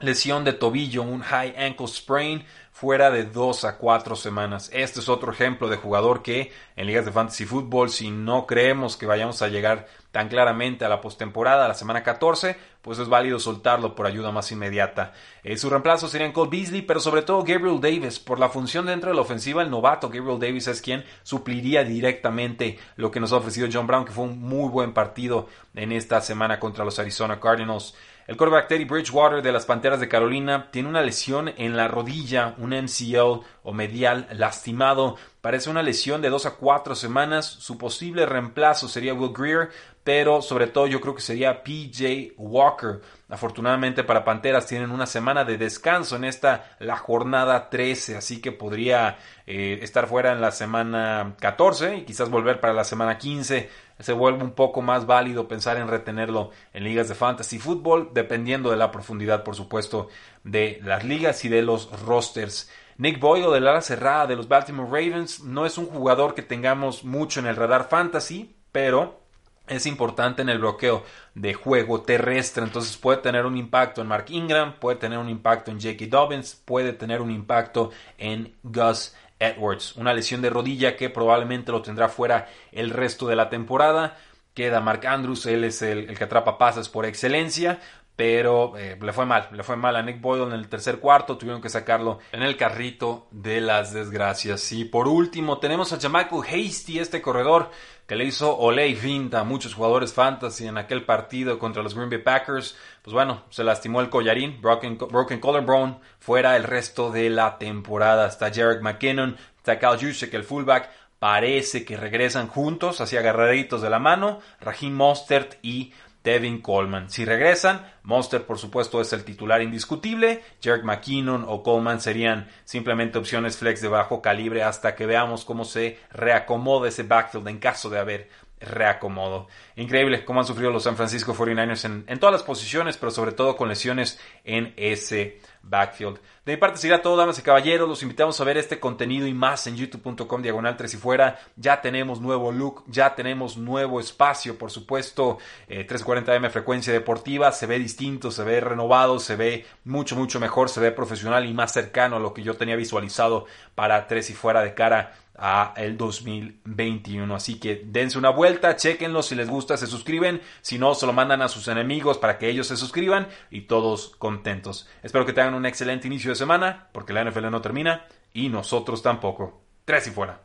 lesión 0.00 0.44
de 0.44 0.52
tobillo, 0.52 1.02
un 1.02 1.20
high 1.20 1.54
ankle 1.56 1.86
sprain, 1.88 2.44
fuera 2.74 3.12
de 3.12 3.22
dos 3.24 3.64
a 3.64 3.78
cuatro 3.78 4.16
semanas. 4.16 4.68
Este 4.72 4.98
es 4.98 5.08
otro 5.08 5.30
ejemplo 5.30 5.68
de 5.68 5.76
jugador 5.76 6.22
que 6.22 6.50
en 6.74 6.86
ligas 6.88 7.04
de 7.04 7.12
fantasy 7.12 7.44
fútbol, 7.44 7.88
si 7.88 8.10
no 8.10 8.46
creemos 8.46 8.96
que 8.96 9.06
vayamos 9.06 9.42
a 9.42 9.48
llegar 9.48 9.86
tan 10.10 10.28
claramente 10.28 10.84
a 10.84 10.88
la 10.88 11.00
postemporada, 11.00 11.64
a 11.64 11.68
la 11.68 11.74
semana 11.74 12.02
14, 12.02 12.56
pues 12.82 12.98
es 12.98 13.08
válido 13.08 13.38
soltarlo 13.38 13.94
por 13.94 14.06
ayuda 14.06 14.32
más 14.32 14.50
inmediata. 14.50 15.12
Eh, 15.44 15.56
su 15.56 15.70
reemplazo 15.70 16.08
sería 16.08 16.32
Cole 16.32 16.50
Beasley, 16.50 16.82
pero 16.82 16.98
sobre 16.98 17.22
todo 17.22 17.44
Gabriel 17.44 17.80
Davis. 17.80 18.18
Por 18.18 18.40
la 18.40 18.48
función 18.48 18.86
dentro 18.86 19.10
de 19.10 19.16
la 19.16 19.22
ofensiva, 19.22 19.62
el 19.62 19.70
novato 19.70 20.10
Gabriel 20.10 20.40
Davis 20.40 20.66
es 20.66 20.82
quien 20.82 21.04
supliría 21.22 21.84
directamente 21.84 22.78
lo 22.96 23.10
que 23.10 23.20
nos 23.20 23.32
ha 23.32 23.36
ofrecido 23.36 23.68
John 23.72 23.86
Brown, 23.86 24.04
que 24.04 24.12
fue 24.12 24.24
un 24.24 24.40
muy 24.40 24.68
buen 24.68 24.92
partido 24.92 25.48
en 25.74 25.92
esta 25.92 26.20
semana 26.20 26.58
contra 26.58 26.84
los 26.84 26.98
Arizona 26.98 27.38
Cardinals. 27.38 27.94
El 28.26 28.38
quarterback 28.38 28.68
Teddy 28.68 28.86
Bridgewater 28.86 29.42
de 29.42 29.52
las 29.52 29.66
Panteras 29.66 30.00
de 30.00 30.08
Carolina 30.08 30.70
tiene 30.70 30.88
una 30.88 31.02
lesión 31.02 31.52
en 31.58 31.76
la 31.76 31.88
rodilla, 31.88 32.54
un 32.56 32.70
MCL 32.70 33.44
o 33.62 33.72
medial 33.74 34.26
lastimado. 34.32 35.16
Parece 35.42 35.68
una 35.68 35.82
lesión 35.82 36.22
de 36.22 36.30
dos 36.30 36.46
a 36.46 36.56
cuatro 36.56 36.94
semanas. 36.94 37.44
Su 37.44 37.76
posible 37.76 38.24
reemplazo 38.24 38.88
sería 38.88 39.12
Will 39.12 39.34
Greer, 39.36 39.68
pero 40.04 40.40
sobre 40.40 40.68
todo 40.68 40.86
yo 40.86 41.02
creo 41.02 41.14
que 41.14 41.20
sería 41.20 41.62
PJ 41.62 42.32
Walker. 42.38 43.02
Afortunadamente 43.34 44.04
para 44.04 44.24
Panteras 44.24 44.64
tienen 44.64 44.92
una 44.92 45.06
semana 45.06 45.44
de 45.44 45.58
descanso 45.58 46.14
en 46.14 46.22
esta, 46.22 46.76
la 46.78 46.96
jornada 46.96 47.68
13, 47.68 48.16
así 48.16 48.40
que 48.40 48.52
podría 48.52 49.18
eh, 49.44 49.80
estar 49.82 50.06
fuera 50.06 50.30
en 50.30 50.40
la 50.40 50.52
semana 50.52 51.34
14 51.40 51.96
y 51.96 52.02
quizás 52.04 52.30
volver 52.30 52.60
para 52.60 52.72
la 52.72 52.84
semana 52.84 53.18
15 53.18 53.68
se 53.98 54.12
vuelve 54.12 54.44
un 54.44 54.52
poco 54.52 54.82
más 54.82 55.06
válido 55.06 55.48
pensar 55.48 55.78
en 55.78 55.88
retenerlo 55.88 56.50
en 56.72 56.84
ligas 56.84 57.08
de 57.08 57.16
fantasy 57.16 57.58
fútbol, 57.58 58.10
dependiendo 58.14 58.70
de 58.70 58.76
la 58.76 58.92
profundidad, 58.92 59.42
por 59.42 59.56
supuesto, 59.56 60.06
de 60.44 60.78
las 60.84 61.02
ligas 61.02 61.44
y 61.44 61.48
de 61.48 61.62
los 61.62 61.90
rosters. 62.02 62.70
Nick 62.98 63.18
Boyle 63.18 63.50
del 63.50 63.66
ala 63.66 63.80
cerrada 63.80 64.28
de 64.28 64.36
los 64.36 64.46
Baltimore 64.46 64.88
Ravens 64.88 65.42
no 65.42 65.66
es 65.66 65.76
un 65.76 65.86
jugador 65.86 66.36
que 66.36 66.42
tengamos 66.42 67.02
mucho 67.02 67.40
en 67.40 67.46
el 67.46 67.56
radar 67.56 67.88
fantasy, 67.88 68.54
pero 68.70 69.23
es 69.66 69.86
importante 69.86 70.42
en 70.42 70.48
el 70.48 70.58
bloqueo 70.58 71.04
de 71.34 71.54
juego 71.54 72.02
terrestre, 72.02 72.64
entonces 72.64 72.96
puede 72.96 73.18
tener 73.18 73.46
un 73.46 73.56
impacto 73.56 74.02
en 74.02 74.08
Mark 74.08 74.26
Ingram, 74.28 74.74
puede 74.78 74.98
tener 74.98 75.18
un 75.18 75.28
impacto 75.28 75.70
en 75.70 75.80
J.K. 75.80 76.06
Dobbins, 76.08 76.60
puede 76.64 76.92
tener 76.92 77.20
un 77.22 77.30
impacto 77.30 77.90
en 78.18 78.54
Gus 78.62 79.14
Edwards. 79.38 79.96
Una 79.96 80.12
lesión 80.12 80.42
de 80.42 80.50
rodilla 80.50 80.96
que 80.96 81.10
probablemente 81.10 81.72
lo 81.72 81.82
tendrá 81.82 82.08
fuera 82.08 82.48
el 82.72 82.90
resto 82.90 83.26
de 83.26 83.36
la 83.36 83.48
temporada. 83.48 84.16
Queda 84.52 84.80
Mark 84.80 85.06
Andrews, 85.06 85.46
él 85.46 85.64
es 85.64 85.82
el, 85.82 86.16
que 86.16 86.24
atrapa 86.24 86.58
pases 86.58 86.88
por 86.88 87.06
excelencia, 87.06 87.80
pero 88.16 88.76
eh, 88.76 88.96
le 89.00 89.12
fue 89.12 89.26
mal, 89.26 89.48
le 89.50 89.64
fue 89.64 89.76
mal 89.76 89.96
a 89.96 90.02
Nick 90.02 90.20
Boyle 90.20 90.44
en 90.44 90.52
el 90.52 90.68
tercer 90.68 91.00
cuarto, 91.00 91.36
tuvieron 91.36 91.60
que 91.60 91.68
sacarlo 91.68 92.20
en 92.30 92.42
el 92.42 92.56
carrito 92.56 93.26
de 93.32 93.60
las 93.60 93.92
desgracias. 93.92 94.70
Y 94.72 94.84
por 94.84 95.08
último 95.08 95.58
tenemos 95.58 95.92
a 95.92 96.00
Jamichael 96.00 96.42
Hasty, 96.42 97.00
este 97.00 97.20
corredor 97.20 97.70
que 98.06 98.16
le 98.16 98.24
hizo 98.24 98.56
Olay 98.56 98.94
Finta 98.94 99.40
a 99.40 99.44
muchos 99.44 99.74
jugadores 99.74 100.12
fantasy 100.12 100.66
en 100.66 100.78
aquel 100.78 101.04
partido 101.04 101.58
contra 101.58 101.82
los 101.82 101.94
Green 101.94 102.10
Bay 102.10 102.18
Packers. 102.18 102.76
Pues 103.02 103.14
bueno, 103.14 103.44
se 103.50 103.64
lastimó 103.64 104.00
el 104.00 104.10
collarín, 104.10 104.60
broken, 104.60 104.96
broken 104.96 105.40
collarbone, 105.40 105.98
fuera 106.18 106.56
el 106.56 106.64
resto 106.64 107.10
de 107.10 107.30
la 107.30 107.58
temporada. 107.58 108.28
Está 108.28 108.52
Jarek 108.52 108.82
McKinnon, 108.82 109.36
está 109.56 109.78
Cal 109.78 109.98
Juszczyk, 109.98 110.34
el 110.34 110.44
fullback. 110.44 110.90
Parece 111.18 111.86
que 111.86 111.96
regresan 111.96 112.48
juntos, 112.48 113.00
así 113.00 113.16
agarraditos 113.16 113.80
de 113.80 113.88
la 113.88 113.98
mano, 113.98 114.40
Raheem 114.60 114.92
Mostert 114.92 115.56
y 115.62 115.94
Devin 116.24 116.62
Coleman. 116.62 117.10
Si 117.10 117.26
regresan, 117.26 117.86
Monster 118.02 118.46
por 118.46 118.58
supuesto 118.58 119.00
es 119.00 119.12
el 119.12 119.24
titular 119.24 119.60
indiscutible, 119.60 120.42
Jerk 120.60 120.82
McKinnon 120.82 121.44
o 121.46 121.62
Coleman 121.62 122.00
serían 122.00 122.48
simplemente 122.64 123.18
opciones 123.18 123.58
flex 123.58 123.82
de 123.82 123.88
bajo 123.88 124.22
calibre 124.22 124.62
hasta 124.62 124.94
que 124.96 125.04
veamos 125.04 125.44
cómo 125.44 125.66
se 125.66 125.98
reacomoda 126.10 126.88
ese 126.88 127.02
backfield 127.02 127.46
en 127.48 127.58
caso 127.58 127.90
de 127.90 127.98
haber 127.98 128.30
reacomodo. 128.60 129.48
Increíble 129.76 130.24
cómo 130.24 130.40
han 130.40 130.46
sufrido 130.46 130.70
los 130.70 130.84
San 130.84 130.96
Francisco 130.96 131.34
49ers 131.34 132.04
en, 132.06 132.18
todas 132.18 132.32
las 132.32 132.42
posiciones, 132.42 132.96
pero 132.96 133.10
sobre 133.10 133.32
todo 133.32 133.56
con 133.56 133.68
lesiones 133.68 134.18
en 134.44 134.72
ese 134.76 135.40
backfield. 135.62 136.18
De 136.44 136.52
mi 136.52 136.58
parte 136.58 136.78
será 136.78 137.00
todo, 137.00 137.16
damas 137.16 137.38
y 137.38 137.42
caballeros. 137.42 137.88
Los 137.88 138.02
invitamos 138.02 138.40
a 138.40 138.44
ver 138.44 138.58
este 138.58 138.78
contenido 138.78 139.26
y 139.26 139.32
más 139.32 139.66
en 139.66 139.76
youtube.com 139.76 140.42
diagonal 140.42 140.76
3 140.76 140.94
y 140.94 140.96
fuera. 140.96 141.38
Ya 141.56 141.80
tenemos 141.80 142.20
nuevo 142.20 142.52
look, 142.52 142.84
ya 142.86 143.14
tenemos 143.14 143.56
nuevo 143.56 143.98
espacio, 143.98 144.58
por 144.58 144.70
supuesto. 144.70 145.38
340M 145.68 146.46
eh, 146.46 146.50
frecuencia 146.50 146.92
deportiva. 146.92 147.50
Se 147.52 147.66
ve 147.66 147.78
distinto, 147.78 148.30
se 148.30 148.44
ve 148.44 148.60
renovado, 148.60 149.18
se 149.18 149.36
ve 149.36 149.66
mucho, 149.84 150.16
mucho 150.16 150.38
mejor, 150.38 150.68
se 150.68 150.80
ve 150.80 150.92
profesional 150.92 151.46
y 151.46 151.54
más 151.54 151.72
cercano 151.72 152.16
a 152.16 152.20
lo 152.20 152.34
que 152.34 152.42
yo 152.42 152.56
tenía 152.56 152.76
visualizado 152.76 153.46
para 153.74 154.06
3 154.06 154.30
y 154.30 154.34
fuera 154.34 154.62
de 154.62 154.74
cara 154.74 155.14
a 155.36 155.74
el 155.76 155.96
2021. 155.96 157.34
Así 157.34 157.58
que 157.58 157.82
dense 157.84 158.18
una 158.18 158.30
vuelta, 158.30 158.76
chequenlo, 158.76 159.22
si 159.22 159.34
les 159.34 159.48
gusta 159.48 159.76
se 159.76 159.86
suscriben, 159.86 160.40
si 160.60 160.78
no 160.78 160.94
se 160.94 161.06
lo 161.06 161.12
mandan 161.12 161.42
a 161.42 161.48
sus 161.48 161.68
enemigos 161.68 162.18
para 162.18 162.38
que 162.38 162.48
ellos 162.48 162.66
se 162.66 162.76
suscriban 162.76 163.28
y 163.50 163.62
todos 163.62 164.14
contentos. 164.18 164.88
Espero 165.02 165.26
que 165.26 165.32
tengan 165.32 165.54
un 165.54 165.66
excelente 165.66 166.06
inicio 166.06 166.30
de 166.30 166.36
semana, 166.36 166.88
porque 166.92 167.12
la 167.12 167.24
NFL 167.24 167.50
no 167.50 167.60
termina 167.60 168.06
y 168.32 168.48
nosotros 168.48 169.02
tampoco. 169.02 169.62
Tres 169.84 170.06
y 170.06 170.10
fuera. 170.10 170.40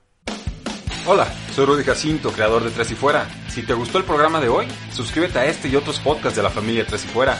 Hola, 1.05 1.25
soy 1.55 1.65
Rudy 1.65 1.83
Jacinto, 1.83 2.31
creador 2.31 2.63
de 2.63 2.71
Tres 2.71 2.91
y 2.91 2.95
Fuera. 2.95 3.27
Si 3.47 3.63
te 3.63 3.73
gustó 3.73 3.97
el 3.97 4.03
programa 4.03 4.39
de 4.39 4.49
hoy, 4.49 4.67
suscríbete 4.91 5.39
a 5.39 5.45
este 5.45 5.67
y 5.69 5.75
otros 5.75 5.99
podcasts 5.99 6.35
de 6.35 6.43
la 6.43 6.49
familia 6.49 6.85
Tres 6.85 7.05
y 7.05 7.07
Fuera. 7.07 7.39